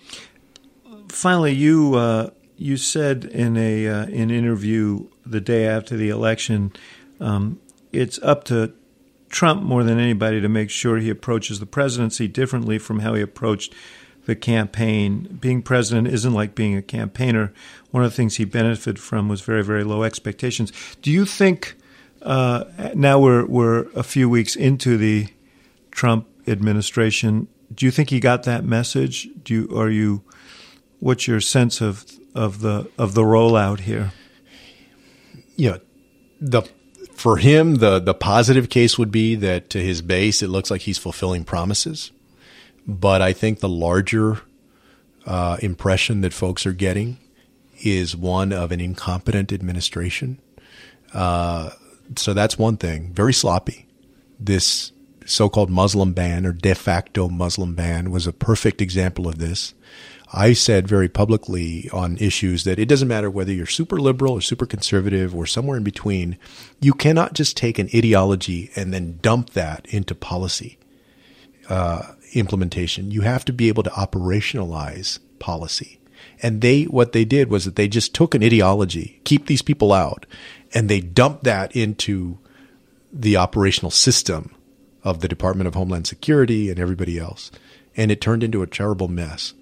[1.08, 6.72] Finally, you uh, you said in a uh, in interview the day after the election,
[7.20, 7.60] um,
[7.92, 8.72] it's up to
[9.28, 13.22] Trump more than anybody to make sure he approaches the presidency differently from how he
[13.22, 13.74] approached
[14.26, 15.38] the campaign.
[15.40, 17.52] Being president isn't like being a campaigner.
[17.90, 20.72] One of the things he benefited from was very, very low expectations.
[21.02, 21.76] Do you think
[22.22, 22.64] uh,
[22.94, 25.28] now we're we're a few weeks into the
[25.90, 27.48] Trump administration?
[27.74, 29.28] Do you think he got that message?
[29.42, 30.22] Do you are you?
[31.00, 32.04] What's your sense of
[32.34, 34.12] of the of the rollout here?
[35.56, 35.78] Yeah,
[36.40, 36.62] the
[37.14, 40.80] for him the the positive case would be that to his base it looks like
[40.82, 42.10] he's fulfilling promises
[42.86, 44.40] but I think the larger
[45.26, 47.18] uh, impression that folks are getting
[47.82, 50.40] is one of an incompetent administration.
[51.12, 51.70] Uh,
[52.16, 53.12] so that's one thing.
[53.12, 53.86] Very sloppy.
[54.38, 54.92] This
[55.24, 59.74] so called Muslim ban or de facto Muslim ban was a perfect example of this.
[60.34, 64.40] I said very publicly on issues that it doesn't matter whether you're super liberal or
[64.40, 66.38] super conservative or somewhere in between.
[66.80, 70.78] You cannot just take an ideology and then dump that into policy.
[71.68, 73.10] Uh, implementation.
[73.10, 76.00] You have to be able to operationalize policy.
[76.42, 79.92] And they, what they did was that they just took an ideology, keep these people
[79.92, 80.26] out,
[80.72, 82.38] and they dumped that into
[83.12, 84.54] the operational system
[85.04, 87.50] of the Department of Homeland Security and everybody else.
[87.96, 89.52] And it turned into a terrible mess.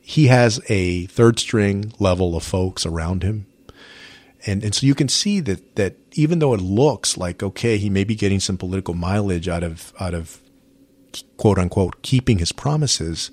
[0.00, 3.46] He has a third string level of folks around him.
[4.46, 7.88] And, and so you can see that, that even though it looks like, okay, he
[7.88, 10.40] may be getting some political mileage out of, out of
[11.38, 13.30] quote unquote keeping his promises,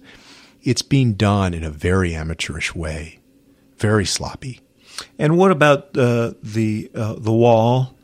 [0.63, 3.19] it's being done in a very amateurish way,
[3.77, 4.61] very sloppy.
[5.17, 7.95] And what about uh, the uh, the wall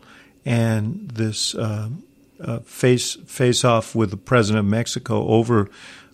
[0.45, 1.89] and this uh,
[2.39, 5.69] uh face face off with the president of Mexico over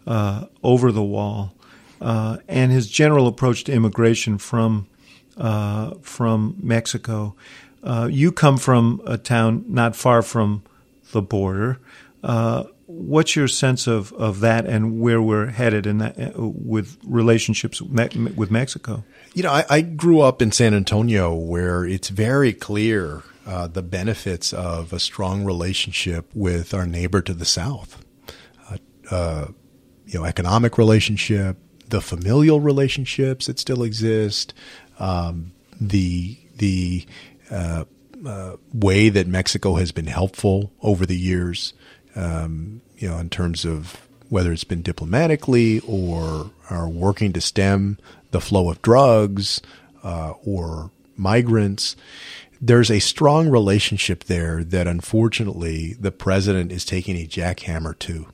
[0.05, 1.53] over the wall,
[2.01, 4.87] and his general approach to immigration from
[6.01, 7.35] from Mexico?
[8.09, 10.63] you come from a town not far from
[11.11, 11.79] the border
[12.85, 18.51] what's your sense of, of that and where we're headed in that with relationships with
[18.51, 19.03] Mexico?
[19.33, 23.81] You know, I, I grew up in San Antonio where it's very clear uh, the
[23.81, 28.03] benefits of a strong relationship with our neighbor to the south.
[28.69, 28.77] Uh,
[29.09, 29.47] uh,
[30.05, 31.57] you know, economic relationship,
[31.89, 34.53] the familial relationships that still exist,
[34.99, 37.05] um, the the
[37.49, 37.85] uh,
[38.25, 41.73] uh, way that Mexico has been helpful over the years
[42.15, 47.97] um, you know, in terms of whether it's been diplomatically or are working to stem
[48.33, 49.61] the flow of drugs
[50.03, 51.95] uh, or migrants.
[52.61, 58.27] There's a strong relationship there that unfortunately the president is taking a jackhammer to.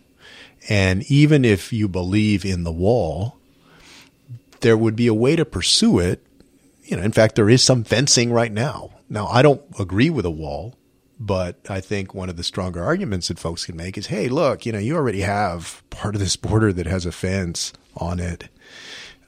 [0.67, 3.37] And even if you believe in the wall,
[4.61, 6.25] there would be a way to pursue it.
[6.83, 8.91] You know, in fact, there is some fencing right now.
[9.09, 10.75] Now, I don't agree with a wall.
[11.19, 14.65] But I think one of the stronger arguments that folks can make is, hey, look,
[14.65, 18.47] you know, you already have part of this border that has a fence on it.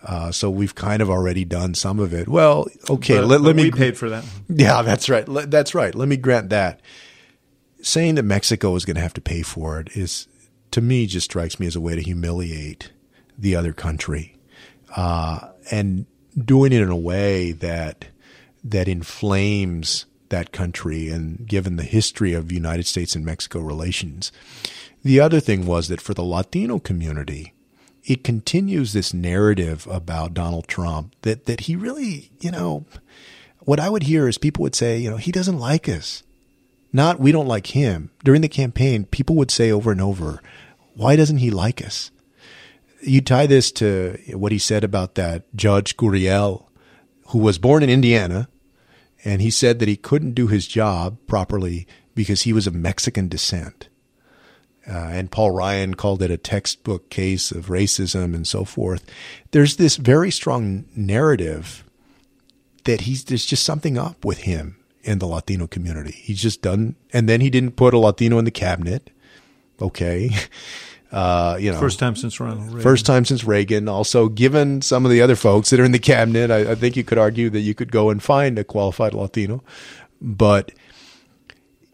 [0.04, 2.28] Uh, so we've kind of already done some of it.
[2.28, 3.64] Well, okay, but, let, but let me.
[3.66, 4.26] We paid for that.
[4.50, 5.26] Yeah, that's right.
[5.28, 5.94] That's right.
[5.94, 6.82] Let me grant that.
[7.82, 10.28] Saying that Mexico is going to have to pay for it is,
[10.72, 12.92] to me, just strikes me as a way to humiliate
[13.38, 14.38] the other country,
[14.96, 16.06] uh, and
[16.38, 18.06] doing it in a way that
[18.64, 24.32] that inflames that country and given the history of United States and Mexico relations.
[25.04, 27.54] The other thing was that for the Latino community,
[28.04, 32.86] it continues this narrative about Donald Trump that, that he really, you know,
[33.60, 36.24] what I would hear is people would say, you know, he doesn't like us.
[36.92, 38.12] Not we don't like him.
[38.24, 40.42] During the campaign, people would say over and over,
[40.96, 42.12] why doesn't he like us?
[43.02, 46.66] You tie this to what he said about that Judge Curiel,
[47.28, 48.50] who was born in Indiana,
[49.24, 53.28] and he said that he couldn't do his job properly because he was of Mexican
[53.28, 53.88] descent.
[54.92, 59.06] Uh, and Paul Ryan called it a textbook case of racism and so forth.
[59.52, 61.86] There's this very strong narrative
[62.84, 66.12] that he's there's just something up with him in the Latino community.
[66.12, 69.10] He's just done, and then he didn't put a Latino in the cabinet.
[69.82, 70.32] Okay.
[71.12, 72.82] Uh, you know, first time since Ronald Reagan.
[72.82, 73.90] First time since Reagan.
[73.90, 76.96] Also, given some of the other folks that are in the cabinet, I, I think
[76.96, 79.62] you could argue that you could go and find a qualified Latino,
[80.22, 80.72] but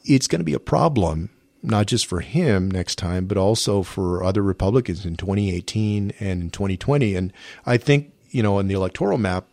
[0.06, 1.32] it's going to be a problem
[1.68, 6.50] not just for him next time, but also for other Republicans in 2018 and in
[6.50, 7.16] 2020.
[7.16, 7.34] And
[7.66, 9.46] I think, you know, in the electoral map,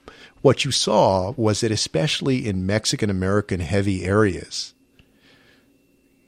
[0.43, 4.75] what you saw was that especially in Mexican American heavy areas,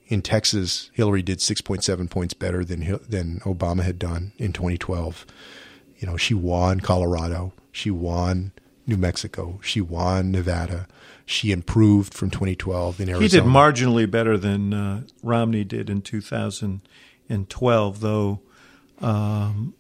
[0.09, 5.27] in Texas, Hillary did 6.7 points better than than Obama had done in 2012.
[5.99, 8.53] You know, she won Colorado, she won
[8.87, 9.59] New Mexico.
[9.63, 10.87] She won Nevada.
[11.25, 13.25] She improved from 2012 in Arizona.
[13.25, 18.41] He did marginally better than uh, Romney did in 2012, though
[19.01, 19.75] um,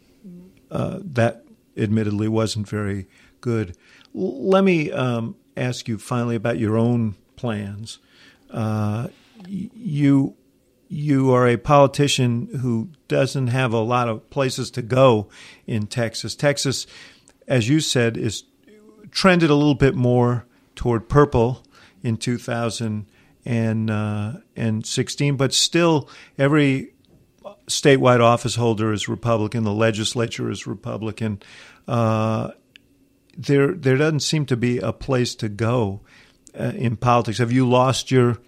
[0.70, 1.44] uh, that
[1.76, 3.06] admittedly wasn't very
[3.40, 3.76] good.
[4.14, 7.98] L- let me um, ask you finally about your own plans.
[8.50, 9.08] Uh,
[9.46, 10.34] you
[10.88, 15.28] you are a politician who doesn't have a lot of places to go
[15.66, 16.36] in Texas.
[16.36, 16.86] Texas,
[17.48, 18.44] as you said, is
[19.10, 21.62] trended a little bit more toward purple
[22.02, 23.90] in 2016,
[25.34, 26.92] uh, but still every
[27.66, 29.64] statewide office holder is Republican.
[29.64, 31.42] The legislature is Republican.
[31.86, 32.50] Uh,
[33.36, 36.00] there, there doesn't seem to be a place to go
[36.58, 37.38] uh, in politics.
[37.38, 38.38] Have you lost your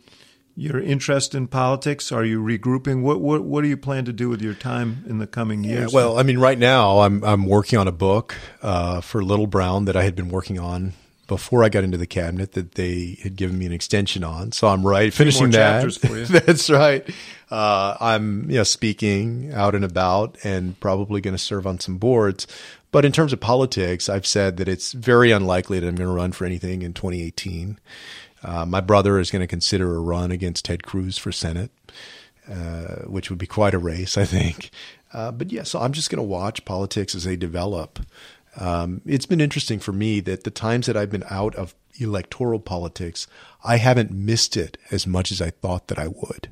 [0.59, 2.11] your interest in politics?
[2.11, 3.03] Are you regrouping?
[3.03, 5.93] What what what do you plan to do with your time in the coming years?
[5.93, 9.47] Yeah, well, I mean, right now I'm I'm working on a book uh, for Little
[9.47, 10.95] Brown that I had been working on
[11.29, 14.51] before I got into the cabinet that they had given me an extension on.
[14.51, 15.85] So I'm right finishing that.
[16.47, 17.09] That's right.
[17.51, 21.99] Uh, I'm you know, speaking out and about and probably going to serve on some
[21.99, 22.47] boards.
[22.91, 26.15] But in terms of politics, I've said that it's very unlikely that I'm going to
[26.15, 27.79] run for anything in 2018.
[28.43, 31.71] Uh, my brother is going to consider a run against Ted Cruz for Senate,
[32.49, 34.71] uh, which would be quite a race, I think.
[35.13, 37.99] Uh, but yeah, so I'm just going to watch politics as they develop.
[38.57, 42.61] Um, it's been interesting for me that the times that I've been out of electoral
[42.61, 43.27] politics,
[43.65, 46.51] I haven't missed it as much as I thought that I would.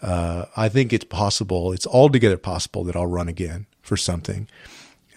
[0.00, 4.48] Uh, I think it's possible, it's altogether possible that I'll run again for something.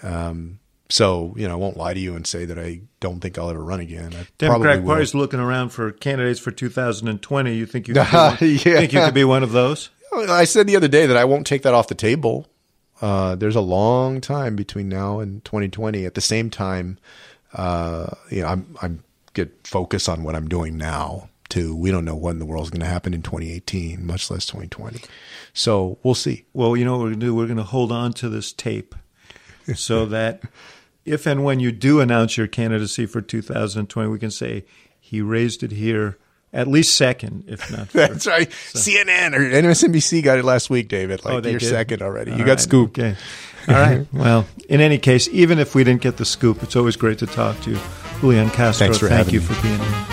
[0.04, 0.60] Um,
[0.90, 3.50] so, you know, I won't lie to you and say that I don't think I'll
[3.50, 4.14] ever run again.
[4.14, 7.56] I Democratic Party's looking around for candidates for 2020.
[7.56, 8.36] You think you could, yeah.
[8.36, 9.90] think you could be one of those?
[10.14, 12.48] I said the other day that I won't take that off the table.
[13.02, 16.06] Uh, there's a long time between now and 2020.
[16.06, 16.98] At the same time,
[17.54, 21.30] uh, you know, I'm I'm get focus on what I'm doing now.
[21.50, 25.02] Too, we don't know when the world's going to happen in 2018, much less 2020.
[25.54, 26.46] So we'll see.
[26.54, 27.36] Well, you know what we're going to do?
[27.36, 28.96] We're going to hold on to this tape
[29.76, 30.42] so that
[31.06, 34.66] if and when you do announce your candidacy for 2020, we can say
[35.00, 36.18] he raised it here
[36.52, 37.90] at least second, if not.
[37.94, 38.52] That's right.
[38.52, 38.80] So.
[38.80, 41.24] CNN or MSNBC got it last week, David.
[41.24, 41.70] Like oh, you're did?
[41.70, 42.32] second already.
[42.32, 42.60] All you got right.
[42.60, 42.98] scoop.
[42.98, 43.16] Okay.
[43.68, 44.08] All right.
[44.14, 47.28] Well, in any case, even if we didn't get the scoop, it's always great to
[47.28, 47.78] talk to you,
[48.20, 48.88] Julián Castro.
[48.88, 49.46] Thanks for Thank you me.
[49.46, 50.06] for being here.